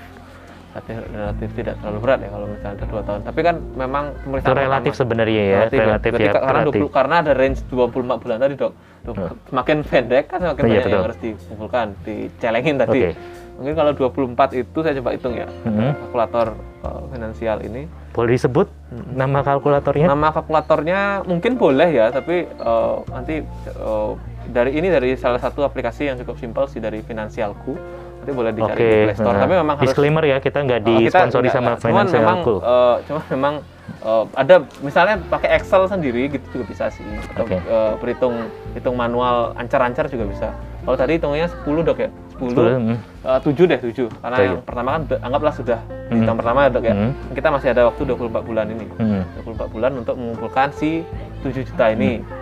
relatif, 0.71 0.95
relatif 1.11 1.49
tidak 1.53 1.75
terlalu 1.77 1.99
berat 1.99 2.19
ya 2.19 2.29
kalau 2.29 2.47
misalnya 2.47 2.73
ada 2.73 2.85
dua 2.87 3.01
tahun. 3.03 3.19
Tapi 3.21 3.39
kan 3.41 3.55
memang 3.75 4.03
Itu 4.07 4.23
pemeriksaan 4.23 4.55
relatif 4.57 4.81
pertama- 4.87 4.99
sebenarnya 5.03 5.43
ya, 5.43 5.59
relatif, 5.67 5.77
Berarti 5.77 6.23
ya. 6.23 6.31
ka- 6.31 6.41
karena 6.41 6.61
relatif. 6.61 6.81
20 6.81 6.89
karena 6.89 7.15
ada 7.17 7.31
range 7.33 7.59
24 7.67 8.17
bulan 8.17 8.37
tadi 8.37 8.53
dok. 8.55 8.73
Duh, 9.01 9.13
Hmm. 9.13 9.33
Semakin 9.47 9.77
pendek 9.81 10.23
kan 10.27 10.39
semakin 10.39 10.61
Iya, 10.61 10.69
banyak 10.69 10.81
betul. 10.81 10.93
yang 10.93 11.03
harus 11.03 11.19
dikumpulkan, 11.19 11.85
dicelengin 12.03 12.75
tadi. 12.77 12.99
Oke. 13.01 13.11
Mungkin 13.51 13.73
kalau 13.75 13.91
24 13.93 14.49
itu 14.55 14.77
saya 14.79 14.93
coba 14.95 15.09
hitung 15.11 15.35
ya 15.35 15.45
Mhm. 15.45 15.89
kalkulator 15.99 16.47
uh, 16.81 17.01
finansial 17.09 17.57
ini. 17.61 17.85
Boleh 18.09 18.33
disebut 18.33 18.67
nama 19.11 19.39
kalkulatornya? 19.39 20.07
Nama 20.07 20.27
kalkulatornya 20.31 20.99
mungkin 21.23 21.55
boleh 21.55 21.89
ya, 21.91 22.09
tapi 22.09 22.49
uh, 22.57 23.05
nanti 23.07 23.45
uh, 23.75 24.17
dari 24.47 24.73
ini 24.73 24.89
dari 24.89 25.13
salah 25.13 25.37
satu 25.37 25.61
aplikasi 25.61 26.05
yang 26.05 26.17
cukup 26.17 26.37
simpel 26.37 26.65
sih 26.65 26.77
dari 26.77 27.01
Finansialku. 27.01 27.77
Nanti 28.21 28.31
boleh 28.31 28.51
dicari 28.53 28.69
Oke. 28.71 28.85
di 28.85 28.99
Play 29.03 29.17
Store. 29.17 29.33
nah, 29.33 29.41
Tapi 29.41 29.53
memang 29.57 29.75
harus 29.75 29.85
disclaimer 29.89 30.23
ya, 30.23 30.37
kita 30.37 30.57
nggak 30.61 30.79
Oh, 30.79 30.85
kita 30.85 31.01
disponsori 31.01 31.41
enggak, 31.43 31.57
sama 31.57 31.71
cuman 31.71 31.81
Financial 31.81 32.13
memang 32.15 32.37
Cool. 32.45 32.59
eh, 32.61 32.95
cuman 33.01 33.23
memang 33.27 33.53
eh, 33.99 34.23
ada 34.35 34.55
misalnya 34.79 35.15
pakai 35.25 35.49
Excel 35.51 35.81
sendiri 35.85 36.21
gitu 36.29 36.45
juga 36.53 36.65
bisa 36.69 36.85
sih 36.87 37.01
atau 37.27 37.43
Oke. 37.43 37.57
eh, 37.57 37.93
perhitung 37.97 38.35
hitung 38.71 38.93
manual 38.95 39.57
ancar-ancar 39.57 40.05
juga 40.05 40.25
bisa 40.25 40.47
kalau 40.79 40.93
tadi 40.95 41.17
hitungnya 41.17 41.49
10 41.59 41.81
dok 41.81 41.97
ya 41.99 42.09
10, 42.37 42.53
10, 42.53 42.77
mm. 42.79 42.97
eh, 43.25 43.39
7 43.41 43.69
deh 43.69 43.79
7 43.79 44.05
karena 44.15 44.37
Tujuh. 44.37 44.45
yang 44.47 44.61
pertama 44.63 44.89
kan 44.91 45.01
anggaplah 45.19 45.53
sudah 45.55 45.79
di 45.81 46.13
Hmm. 46.13 46.23
tahun 46.23 46.37
pertama 46.37 46.59
ya 46.61 46.69
dok 46.69 46.83
ya 46.83 46.93
Hmm. 46.93 47.11
kita 47.31 47.47
masih 47.49 47.67
ada 47.71 47.81
waktu 47.87 48.01
24 48.05 48.43
bulan 48.43 48.65
ini 48.67 48.85
Mm. 48.91 49.21
24 49.39 49.67
bulan 49.67 49.91
untuk 49.95 50.15
mengumpulkan 50.15 50.67
si 50.71 51.01
7 51.41 51.61
juta 51.63 51.85
ini 51.89 52.19
Hmm. 52.19 52.40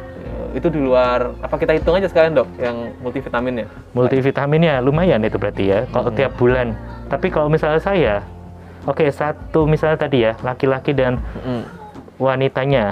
Itu 0.52 0.68
di 0.68 0.78
luar 0.78 1.34
apa 1.40 1.56
kita 1.56 1.74
hitung 1.74 1.94
aja 1.94 2.06
sekalian 2.06 2.34
dok 2.36 2.50
yang 2.56 2.76
multivitaminnya 3.00 3.66
Multivitaminnya 3.92 4.80
lumayan 4.80 5.22
itu 5.22 5.36
berarti 5.36 5.64
ya, 5.66 5.80
kalau 5.90 6.10
Mhm. 6.10 6.16
tiap 6.16 6.32
bulan. 6.36 6.68
Tapi 7.06 7.28
kalau 7.28 7.48
misalnya 7.48 7.78
saya, 7.78 8.16
oke 8.84 9.06
satu 9.10 9.66
misalnya 9.66 9.98
tadi 9.98 10.18
ya, 10.22 10.34
laki-laki 10.40 10.92
dan 10.92 11.18
Mm. 11.42 11.64
wanitanya 12.18 12.86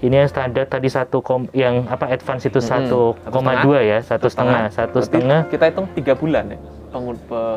ini 0.00 0.18
yang 0.18 0.26
standar 0.26 0.66
tadi 0.66 0.90
satu 0.90 1.22
kom, 1.22 1.46
yang 1.52 1.86
apa 1.86 2.10
advance 2.10 2.42
itu 2.42 2.58
Mm-mm. 2.58 2.70
satu 2.74 3.00
koma 3.30 3.62
dua 3.62 3.78
ya 3.80 4.02
satu 4.02 4.26
setengah 4.26 4.66
satu 4.68 4.98
setengah 4.98 5.46
kita 5.46 5.70
hitung 5.70 5.86
tiga 5.94 6.12
bulan 6.12 6.50
ya 6.50 6.58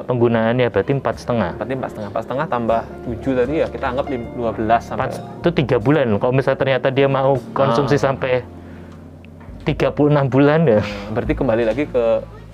penggunaannya 0.05 0.69
berarti 0.69 0.93
empat 0.93 1.15
setengah 1.17 1.57
berarti 1.57 1.73
empat 1.73 1.89
setengah 1.89 2.09
empat 2.13 2.23
setengah 2.23 2.45
tambah 2.45 2.81
tujuh 3.03 3.33
tadi 3.33 3.53
ya 3.59 3.67
kita 3.67 3.85
anggap 3.89 4.05
lim- 4.07 4.29
12 4.31 4.77
sampai 4.79 5.09
itu 5.11 5.49
tiga 5.51 5.77
bulan 5.81 6.05
kalau 6.21 6.31
misalnya 6.31 6.59
ternyata 6.61 6.87
dia 6.87 7.07
mau 7.09 7.33
konsumsi 7.51 7.97
Ah. 7.97 8.13
sampai 8.13 8.45
36 9.65 9.97
bulan 10.29 10.59
ya. 10.63 10.81
Berarti 11.09 11.33
kembali 11.33 11.63
lagi 11.65 11.83
ke 11.85 12.05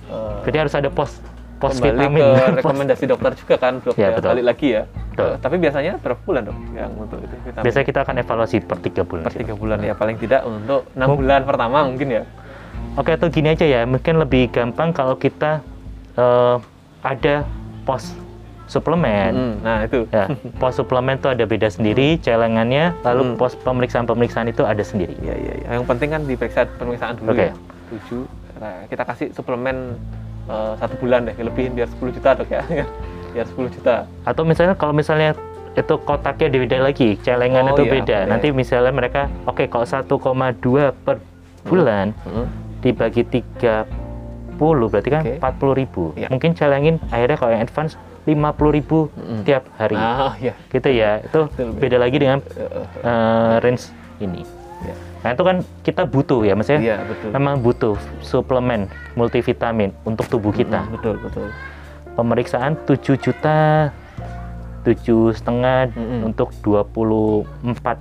eh, 0.08 0.36
jadi 0.42 0.56
harus 0.60 0.72
ada 0.72 0.88
pos 0.88 1.20
pos 1.56 1.76
kembali 1.76 1.94
vitamin 1.94 2.18
ke 2.18 2.26
Pos- 2.26 2.56
rekomendasi 2.58 3.04
dokter 3.06 3.32
juga 3.36 3.54
kan 3.56 3.78
dok 3.78 3.94
Ya, 3.94 4.08
ya, 4.08 4.08
betul. 4.12 4.28
balik 4.32 4.44
lagi 4.44 4.68
ya? 4.72 4.82
Betul. 5.12 5.28
Eh, 5.28 5.36
tapi 5.38 5.56
biasanya 5.56 5.92
berapa 5.96 6.20
bulan 6.20 6.42
dok 6.42 6.56
yang 6.72 6.90
untuk 6.96 7.18
itu 7.20 7.34
vitamin? 7.38 7.62
Biasanya 7.62 7.86
kita 7.86 8.00
akan 8.02 8.14
evaluasi 8.18 8.56
per 8.58 8.78
tiga 8.80 9.02
bulan. 9.02 9.22
Per 9.22 9.34
tiga 9.36 9.54
bulan 9.54 9.78
ya 9.78 9.94
paling 9.94 10.16
tidak 10.16 10.42
untuk 10.42 10.88
enam 10.90 11.06
Mung- 11.06 11.18
bulan 11.20 11.40
pertama 11.44 11.78
mungkin 11.84 12.08
ya? 12.10 12.22
Oke, 12.92 13.08
atau 13.10 13.28
gini 13.28 13.48
aja 13.48 13.64
ya, 13.64 13.84
mungkin 13.84 14.18
lebih 14.18 14.50
gampang 14.50 14.90
kalau 14.90 15.14
kita 15.14 15.60
eh, 16.12 16.56
ada 17.00 17.34
pos 17.82 18.10
suplemen. 18.72 19.32
Mm, 19.32 19.54
nah 19.60 19.78
itu 19.82 20.08
Ya, 20.08 20.24
pos 20.56 20.72
suplemen 20.72 21.14
itu 21.14 21.28
ada 21.28 21.44
beda 21.44 21.68
sendiri, 21.68 22.16
celengannya, 22.16 22.96
lalu 23.02 23.22
Hmm. 23.22 23.36
pos 23.36 23.52
pemeriksaan-pemeriksaan 23.54 24.48
itu 24.48 24.62
ada 24.62 24.80
sendiri. 24.80 25.12
Iya 25.18 25.34
iya 25.36 25.52
iya. 25.54 25.66
Yang 25.74 25.84
penting 25.86 26.08
kan 26.10 26.20
diperiksa 26.24 26.60
pemeriksaan 26.74 27.14
dulu 27.16 27.30
Oke. 27.30 27.46
ya. 27.46 27.52
Tujuh. 27.88 28.24
Nah, 28.56 28.76
kita 28.86 29.02
kasih 29.04 29.26
suplemen 29.30 29.76
eh, 30.42 30.72
satu 30.74 30.94
bulan 30.96 31.22
deh, 31.22 31.36
lebihin 31.36 31.70
biar 31.72 31.86
10 31.92 32.10
juta 32.10 32.34
dok 32.34 32.48
ya. 32.48 32.64
biar 33.32 33.46
10 33.46 33.68
juta. 33.70 34.08
Atau 34.24 34.42
misalnya 34.42 34.74
kalau 34.74 34.90
misalnya 34.90 35.36
itu 35.72 35.94
kotaknya 35.98 36.50
beda 36.50 36.78
lagi, 36.82 37.16
celengan 37.18 37.64
Oh, 37.64 37.72
itu 37.72 37.82
iya, 37.86 37.92
beda. 37.94 38.18
oke. 38.18 38.28
Nanti 38.28 38.46
misalnya 38.50 38.92
mereka, 38.92 39.30
oke 39.44 39.64
kalau 39.66 39.86
1,2 39.86 40.04
per 40.98 41.16
bulan 41.62 42.10
dibagi 42.80 43.22
30 43.22 43.86
berarti 44.88 45.08
kan 45.08 45.22
Oke. 45.24 45.38
40 45.38 45.72
ribu. 45.74 46.04
Iya. 46.12 46.28
Mungkin 46.28 46.50
celengin 46.52 46.98
akhirnya 47.08 47.36
kalau 47.36 47.52
yang 47.52 47.62
advance 47.62 47.94
50 48.22 48.34
ribu 48.72 49.10
Mm-mm. 49.10 49.42
tiap 49.42 49.66
hari. 49.74 49.94
Ah 49.94 50.34
iya. 50.36 50.54
Gitu 50.68 50.88
ya, 50.88 51.18
itu 51.20 51.40
Betul, 51.48 51.74
beda 51.74 51.96
lagi 51.98 52.16
dengan 52.16 52.38
eh, 53.02 53.54
range 53.58 53.90
ini. 54.18 54.46
Iya. 54.82 54.94
Nah 55.22 55.30
itu 55.30 55.42
kan 55.42 55.56
kita 55.82 56.02
butuh 56.04 56.42
ya, 56.42 56.54
maksudnya 56.54 56.82
Iya 56.82 56.96
betul. 57.02 57.30
memang 57.30 57.54
butuh 57.58 57.94
suplemen 58.20 58.86
multivitamin 59.14 59.94
untuk 60.02 60.26
tubuh 60.26 60.50
kita. 60.50 60.82
Mm, 60.82 60.92
betul 60.92 61.14
betul. 61.18 61.48
pemeriksaan 62.12 62.76
7 62.84 63.16
juta 63.16 63.88
tujuh 64.82 65.32
setengah 65.32 65.94
Mm-mm. 65.94 66.26
untuk 66.26 66.50
24 66.60 67.46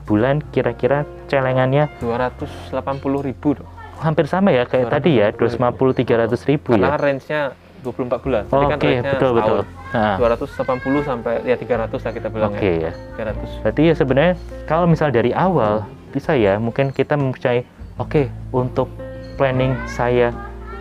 bulan 0.03 0.41
kira-kira 0.49 1.05
celengannya 1.27 1.87
280 2.01 2.75
ribu 3.21 3.55
dong. 3.55 3.69
hampir 4.01 4.25
sama 4.25 4.49
ya 4.49 4.65
kayak 4.65 4.89
280 4.89 4.95
tadi 4.97 5.11
ya 5.13 5.27
ribu. 5.29 5.45
250 5.47 5.93
300 6.35 6.49
ribu 6.49 6.69
Karena 6.73 6.81
ya 6.81 6.89
kan 6.89 6.99
range-nya 6.99 7.41
24 7.81 8.25
bulan. 8.25 8.43
Tadi 8.47 8.65
oke 8.65 8.71
kan 8.71 8.79
range-nya 8.79 9.11
betul 9.17 9.31
betul 9.37 9.59
nah, 9.91 10.15
280 10.17 11.09
sampai 11.09 11.33
ya 11.43 11.55
300 11.59 11.91
lah 11.91 12.13
kita 12.15 12.27
bilang 12.31 12.51
oke 12.55 12.71
ya. 12.79 12.91
ya 12.91 13.33
300. 13.35 13.63
berarti 13.65 13.81
ya 13.83 13.93
sebenarnya 13.93 14.33
kalau 14.65 14.85
misal 14.87 15.09
dari 15.11 15.31
awal 15.35 15.83
bisa 16.11 16.35
ya 16.35 16.59
mungkin 16.59 16.95
kita 16.95 17.15
mempercayai 17.19 17.67
oke 17.99 18.31
untuk 18.55 18.87
planning 19.35 19.75
saya 19.87 20.31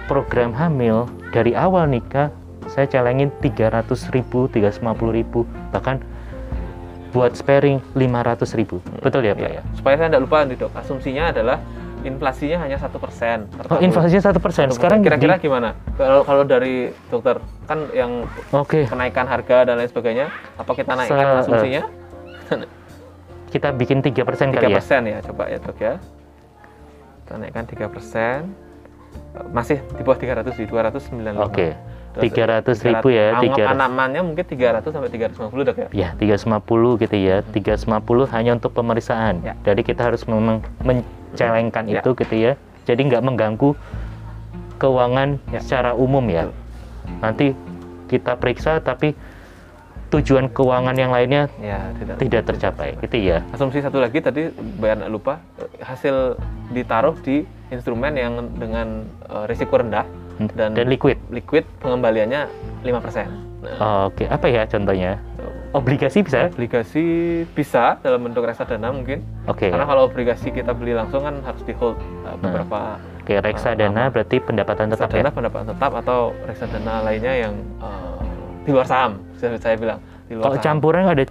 program 0.07 0.55
hamil 0.55 1.07
dari 1.31 1.55
awal 1.55 1.87
nikah 1.87 2.31
saya 2.71 2.87
celengin 2.87 3.35
300 3.43 3.87
ribu 4.15 4.47
350 4.51 5.19
ribu 5.19 5.43
bahkan 5.75 5.99
buat 7.11 7.35
sparing 7.35 7.83
500 7.99 8.59
ribu 8.59 8.79
betul 9.03 9.27
ya 9.27 9.35
Pak 9.35 9.43
ya? 9.43 9.59
Ya. 9.59 9.63
Supaya 9.75 9.95
saya 9.99 10.09
tidak 10.15 10.23
lupa 10.31 10.47
nih 10.47 10.57
dok, 10.63 10.71
asumsinya 10.79 11.35
adalah 11.35 11.59
inflasinya 12.03 12.59
hanya 12.59 12.77
satu 12.77 12.97
persen. 12.97 13.47
per 13.47 13.65
Oh 13.69 13.79
inflasinya 13.79 14.23
satu 14.23 14.39
persen 14.39 14.67
1%. 14.67 14.77
sekarang 14.77 15.01
kira-kira 15.01 15.37
di- 15.37 15.45
gimana? 15.45 15.77
Kalau 15.95 16.23
kalau 16.23 16.43
dari 16.43 16.89
dokter 17.07 17.37
kan 17.65 17.89
yang 17.91 18.25
oke 18.51 18.87
kenaikan 18.87 19.25
harga 19.25 19.65
dan 19.65 19.77
lain 19.77 19.87
sebagainya, 19.87 20.27
apa 20.57 20.71
kita 20.73 20.93
naikkan 20.95 21.27
Se- 21.27 21.39
asumsinya? 21.45 21.83
kita 23.51 23.69
bikin 23.73 23.99
tiga 24.01 24.23
persen 24.23 24.51
kali 24.51 24.71
ya 24.71 24.79
persen 24.79 25.03
ya 25.05 25.19
coba 25.21 25.45
ya 25.47 25.59
dok 25.59 25.79
ya 25.79 25.95
kita 27.21 27.33
naikkan 27.37 27.67
tiga 27.67 27.87
persen 27.87 28.55
masih 29.51 29.83
di 29.91 30.03
bawah 30.03 30.19
300 30.19 30.55
di 30.55 30.65
295 30.67 31.35
oke 31.41 31.67
300 32.19 32.67
ribu 32.91 33.07
ya 33.15 33.39
tiga 33.39 33.71
300 33.71 33.75
anamannya 33.79 34.23
mungkin 34.27 34.43
300 34.43 34.83
sampai 34.91 35.11
350 35.15 35.69
dok 35.69 35.77
ya? 35.79 35.89
Ya 35.95 36.09
350 36.19 37.03
gitu 37.07 37.17
ya. 37.17 37.37
350 37.55 38.35
hanya 38.35 38.51
untuk 38.59 38.75
pemeriksaan. 38.75 39.35
Ya. 39.47 39.55
jadi 39.63 39.81
kita 39.87 40.11
harus 40.11 40.27
memang 40.27 40.67
mencelengkan 40.83 41.87
Ya. 41.87 42.03
itu 42.03 42.11
gitu 42.19 42.35
ya. 42.35 42.53
Jadi 42.89 43.01
nggak 43.07 43.23
mengganggu 43.23 43.79
keuangan 44.83 45.39
Ya. 45.55 45.61
secara 45.63 45.95
umum 45.95 46.27
ya. 46.27 46.51
Nanti 47.23 47.55
kita 48.11 48.35
periksa 48.35 48.83
tapi 48.83 49.15
tujuan 50.11 50.51
keuangan 50.51 50.99
yang 50.99 51.15
lainnya 51.15 51.47
ya 51.63 51.95
tidak 51.95 52.15
tidak 52.19 52.43
tercapai 52.51 52.99
gitu 52.99 53.17
ya. 53.23 53.47
Asumsi 53.55 53.79
satu 53.79 54.03
lagi 54.03 54.19
tadi 54.19 54.51
bayar 54.83 55.07
lupa 55.07 55.39
eh, 55.63 55.71
hasil 55.87 56.35
ditaruh 56.75 57.15
di 57.23 57.47
instrumen 57.71 58.19
yang 58.19 58.51
dengan 58.59 59.07
eh, 59.31 59.45
risiko 59.47 59.79
rendah 59.79 60.03
dan, 60.57 60.73
dan 60.73 60.87
liquid? 60.89 61.19
liquid 61.29 61.65
pengembaliannya 61.85 62.49
5% 62.87 62.89
nah, 63.61 64.09
oke 64.09 64.25
apa 64.25 64.47
ya 64.49 64.63
contohnya? 64.65 65.21
Obligasi 65.71 66.27
bisa? 66.27 66.51
Obligasi 66.51 67.05
bisa 67.55 67.95
dalam 68.03 68.27
bentuk 68.27 68.43
reksadana 68.43 68.91
mungkin. 68.91 69.23
Oke. 69.47 69.71
Karena 69.71 69.87
kalau 69.87 70.11
obligasi 70.11 70.51
kita 70.51 70.75
beli 70.75 70.99
langsung 70.99 71.23
kan 71.23 71.39
harus 71.47 71.63
di 71.63 71.71
hold 71.79 71.95
eh, 72.27 72.35
beberapa 72.43 72.99
oke 72.99 73.35
reksadana 73.39 74.11
berarti 74.11 74.43
pendapatan 74.43 74.91
tetap 74.91 75.07
ya? 75.15 75.23
Reksadana 75.23 75.31
pendapatan 75.31 75.67
tetap 75.71 75.93
atau 76.03 76.35
reksadana 76.43 77.07
lainnya 77.07 77.47
yang 77.47 77.55
eh, 77.79 78.21
di 78.67 78.71
luar 78.75 78.87
saham 78.91 79.23
saya 79.39 79.77
bilang 79.79 80.03
di 80.27 80.35
luar 80.35 80.51
kalau 80.51 80.57
saham. 80.59 80.67
campuran 80.67 81.05
ada 81.07 81.25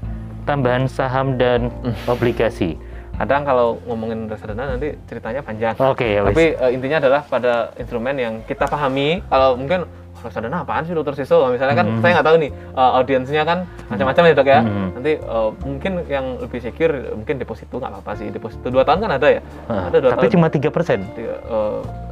tambahan 0.48 0.84
saham 0.88 1.36
dan 1.36 1.68
obligasi 2.08 2.80
kadang 3.20 3.44
kalau 3.44 3.68
ngomongin 3.84 4.26
reksadana 4.26 4.64
nanti 4.72 4.96
ceritanya 5.04 5.42
panjang. 5.42 5.76
Oke 5.78 6.08
ya 6.08 6.24
wis. 6.24 6.32
tapi 6.32 6.46
eh, 6.56 6.72
intinya 6.72 6.98
adalah 6.98 7.22
pada 7.22 7.54
instrumen 7.76 8.16
yang 8.16 8.34
kita 8.44 8.64
pahami 8.66 9.20
kalau 9.26 9.54
mungkin 9.54 9.84
"Oh, 10.12 10.22
reksadana 10.22 10.64
apaan 10.64 10.84
sih 10.84 10.92
dokter 10.92 11.16
Siso? 11.16 11.48
Misalnya 11.48 11.76
kan 11.76 11.86
Hmm. 11.86 12.00
saya 12.00 12.12
nggak 12.16 12.28
tahu 12.28 12.38
nih 12.38 12.52
eh, 12.52 12.92
audiensnya 12.94 13.44
kan 13.44 13.58
macam-macam 13.86 14.24
ya 14.26 14.34
dok 14.34 14.48
ya. 14.48 14.60
Hmm. 14.62 14.88
nanti 14.94 15.12
eh, 15.16 15.50
mungkin 15.62 15.92
yang 16.06 16.26
lebih 16.38 16.60
secure 16.60 16.92
mungkin 17.14 17.36
deposito 17.38 17.76
nggak 17.76 17.92
apa-apa 17.94 18.12
sih. 18.16 18.28
Deposito 18.30 18.68
dua 18.68 18.84
tahun 18.84 19.00
kan 19.02 19.12
ada 19.14 19.28
ya? 19.30 19.42
Ah, 19.66 19.88
ada 19.88 19.98
dua 19.98 20.12
tapi 20.12 20.26
tahun. 20.26 20.34
cuma 20.36 20.48
tiga 20.48 20.70
persen? 20.70 21.04
Tiga, 21.14 21.36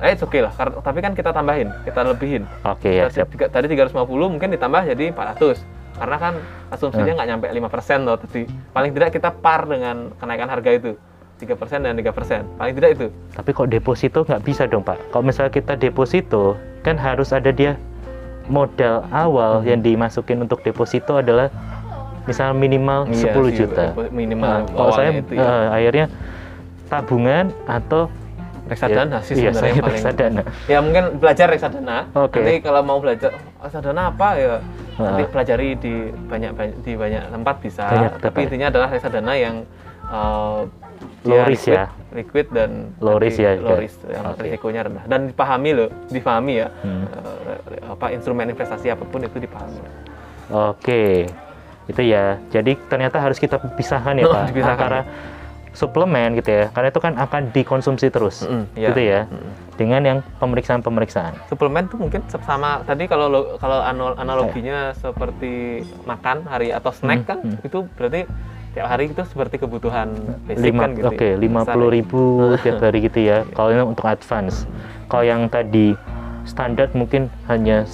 eh 0.01 0.11
it's 0.11 0.21
okay 0.21 0.39
lah. 0.39 0.51
Karena- 0.53 0.79
tapi 0.81 0.99
kan 0.99 1.11
kita 1.13 1.31
tambahin 1.31 1.71
kita 1.83 1.99
lebihin. 2.01 2.43
Oke 2.63 2.91
ya 2.93 3.07
Tadi- 3.07 3.15
siap. 3.17 3.27
tiga- 3.29 3.47
tadi 3.49 3.65
350 3.69 3.95
mungkin 4.29 4.49
ditambah 4.49 4.81
jadi 4.87 5.05
400 5.09 5.63
karena 5.97 6.17
kan 6.17 6.33
asumsinya 6.69 7.05
Hmm. 7.07 7.17
nggak 7.17 7.27
nyampe 7.27 7.45
5% 7.49 7.99
loh 8.03 8.15
tadi 8.15 8.41
paling 8.69 8.91
tidak 8.91 9.09
kita 9.11 9.29
par 9.31 9.65
dengan 9.65 10.13
kenaikan 10.15 10.47
harga 10.47 10.71
itu 10.71 10.91
3% 11.37 11.49
dan 11.81 11.93
3% 11.93 12.45
paling 12.55 12.73
tidak 12.73 12.89
itu 12.91 13.07
tapi 13.31 13.49
kok 13.51 13.67
deposito 13.67 14.21
nggak 14.21 14.41
bisa 14.41 14.63
dong 14.63 14.81
pak 14.81 14.97
kalau 15.09 15.23
misalnya 15.23 15.49
kita 15.49 15.73
deposito 15.73 16.53
kan 16.81 16.95
harus 16.95 17.29
ada 17.29 17.49
dia 17.49 17.77
modal 18.47 19.03
awal 19.09 19.59
Hmm. 19.59 19.67
yang 19.67 19.79
dimasukin 19.81 20.39
untuk 20.39 20.61
deposito 20.61 21.17
adalah 21.17 21.49
misal 22.23 22.51
minimal 22.53 23.07
Iya 23.07 23.31
10 23.31 23.47
sih, 23.47 23.57
juta 23.57 23.91
minimal 24.09 24.47
Nah, 24.47 24.61
kalau 24.67 24.91
saya 24.91 25.09
itu 25.13 25.31
ya. 25.31 25.43
eh, 25.43 25.65
akhirnya 25.73 26.05
tabungan 26.85 27.45
atau 27.65 28.07
reksadana 28.67 29.17
sih 29.19 29.33
iya, 29.33 29.49
sebenarnya 29.49 29.69
yang 29.69 29.81
paling 29.81 29.95
reksadana. 29.97 30.41
ya 30.65 30.77
mungkin 30.79 31.03
belajar 31.17 31.47
reksadana 31.47 31.97
Oke. 32.13 32.37
nanti 32.37 32.53
kalau 32.59 32.81
mau 32.81 32.97
belajar 32.97 33.31
"Oh, 33.57 33.65
reksadana 33.65 34.01
apa 34.09 34.27
ya 34.35 34.55
nanti 34.97 35.23
Ah. 35.23 35.29
pelajari 35.29 35.69
di 35.75 35.93
banyak, 36.25 36.51
banyak 36.51 36.75
di 36.81 36.93
banyak 36.93 37.23
tempat 37.27 37.55
bisa 37.59 37.85
Banyak 37.85 38.11
tapi 38.13 38.23
tempat. 38.23 38.45
intinya 38.45 38.67
adalah 38.69 38.87
reksadana 38.89 39.33
yang 39.33 39.55
eh, 40.05 40.59
Low 41.23 41.33
dia 41.33 41.43
risk 41.45 41.67
liquid, 41.67 41.75
ya. 41.75 41.85
liquid 42.13 42.47
dan 42.49 42.69
Low 42.97 43.17
risk 43.17 43.37
ya, 43.37 43.51
low 43.55 43.73
ya. 43.73 43.79
risk 43.79 43.99
yang 44.03 44.23
Oke. 44.27 44.41
risikonya 44.43 44.81
rendah 44.83 45.03
dan 45.05 45.19
dipahami 45.25 45.71
loh 45.73 45.89
dipahami 46.07 46.53
ya 46.57 46.67
Hmm. 46.81 47.03
eh, 47.05 47.57
apa 47.87 48.05
instrumen 48.09 48.47
investasi 48.47 48.87
apa 48.89 49.03
pun 49.03 49.21
itu 49.21 49.37
dipahami 49.37 49.77
Oke, 50.47 51.27
itu 51.85 52.01
ya. 52.01 52.39
Jadi 52.47 52.79
ternyata 52.87 53.19
harus 53.19 53.35
kita 53.35 53.59
pisahkan 53.69 54.15
ya 54.15 54.23
Oh, 54.25 54.31
Pak 54.31 54.47
dipisahkan, 54.49 54.75
antara 54.79 54.99
suplemen 55.77 56.33
gitu 56.33 56.49
ya, 56.49 56.65
karena 56.73 56.89
itu 56.89 56.97
kan 56.97 57.13
akan 57.15 57.53
dikonsumsi 57.53 58.09
terus, 58.09 58.41
Mm-mm, 58.41 58.65
iya. 58.73 58.89
gitu 58.89 59.01
ya, 59.03 59.19
Mm-mm. 59.29 59.51
dengan 59.77 60.01
yang 60.01 60.17
pemeriksaan-pemeriksaan. 60.41 61.37
suplemen 61.45 61.85
tuh 61.85 62.01
mungkin 62.01 62.25
sama 62.25 62.81
tadi 62.81 63.05
kalau 63.05 63.29
kalau 63.61 63.85
analoginya 64.17 64.89
seperti 64.97 65.85
makan 66.03 66.49
hari 66.49 66.73
atau 66.73 66.89
snack 66.89 67.21
Hmm, 67.21 67.29
kan 67.29 67.37
hmm. 67.45 67.61
itu 67.61 67.77
berarti 67.93 68.21
tiap 68.73 68.87
hari 68.89 69.09
itu 69.09 69.21
seperti 69.21 69.55
kebutuhan 69.57 70.17
basic 70.49 70.65
Lima, 70.65 70.81
kan 70.81 70.89
gitu. 70.93 71.07
oke, 71.09 71.27
ya. 71.29 71.35
lima 71.37 71.61
puluh 71.61 71.89
ya. 71.89 71.95
ribu 72.01 72.21
tiap 72.65 72.77
hari 72.81 72.97
gitu 73.05 73.19
ya. 73.21 73.37
Kalau 73.53 73.69
ini 73.69 73.83
untuk 73.85 74.05
advance, 74.05 74.65
kalau 75.05 75.23
yang 75.23 75.45
tadi 75.45 75.93
standar 76.41 76.89
mungkin 76.93 77.29
hanya 77.45 77.85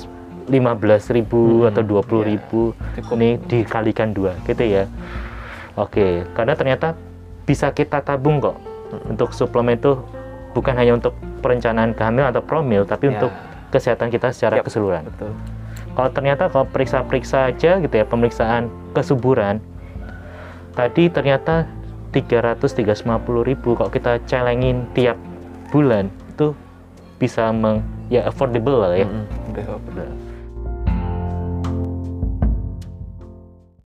15.000 0.44 1.16
ribu 1.16 1.64
Hmm, 1.64 1.70
atau 1.72 1.82
20.000 1.84 2.20
ribu. 2.28 2.62
Cukup. 3.00 3.16
Ini 3.16 3.30
dikalikan 3.44 4.12
dua, 4.12 4.36
gitu 4.44 4.60
ya. 4.60 4.84
Oke, 5.74 6.28
karena 6.36 6.54
ternyata 6.54 6.94
bisa 7.44 7.72
kita 7.72 8.00
tabung 8.00 8.40
kok 8.40 8.56
untuk 9.10 9.34
suplemen 9.34 9.76
itu 9.76 10.00
bukan 10.54 10.78
hanya 10.78 10.96
untuk 10.96 11.14
perencanaan 11.42 11.92
kehamilan 11.98 12.32
atau 12.32 12.44
promil, 12.46 12.86
tapi 12.86 13.10
Ya. 13.10 13.18
untuk 13.18 13.32
kesehatan 13.74 14.14
kita 14.14 14.30
secara 14.32 14.62
Yap. 14.62 14.70
keseluruhan. 14.70 15.04
betul 15.10 15.34
Kalau 15.94 16.10
ternyata 16.10 16.50
kalau 16.50 16.66
periksa-periksa 16.66 17.54
aja 17.54 17.78
gitu 17.78 17.94
ya, 17.94 18.02
pemeriksaan 18.02 18.66
kesuburan, 18.98 19.62
tadi 20.74 21.06
ternyata 21.06 21.70
300-350 22.10 23.46
ribu 23.46 23.78
kalau 23.78 23.94
kita 23.94 24.18
celengin 24.26 24.90
tiap 24.98 25.18
bulan 25.70 26.10
itu 26.34 26.58
bisa 27.22 27.54
meng, 27.54 27.86
ya 28.10 28.26
affordable 28.26 28.82
lah 28.82 28.98
ya. 28.98 29.06
Udah, 29.54 29.78
udah. 29.94 30.33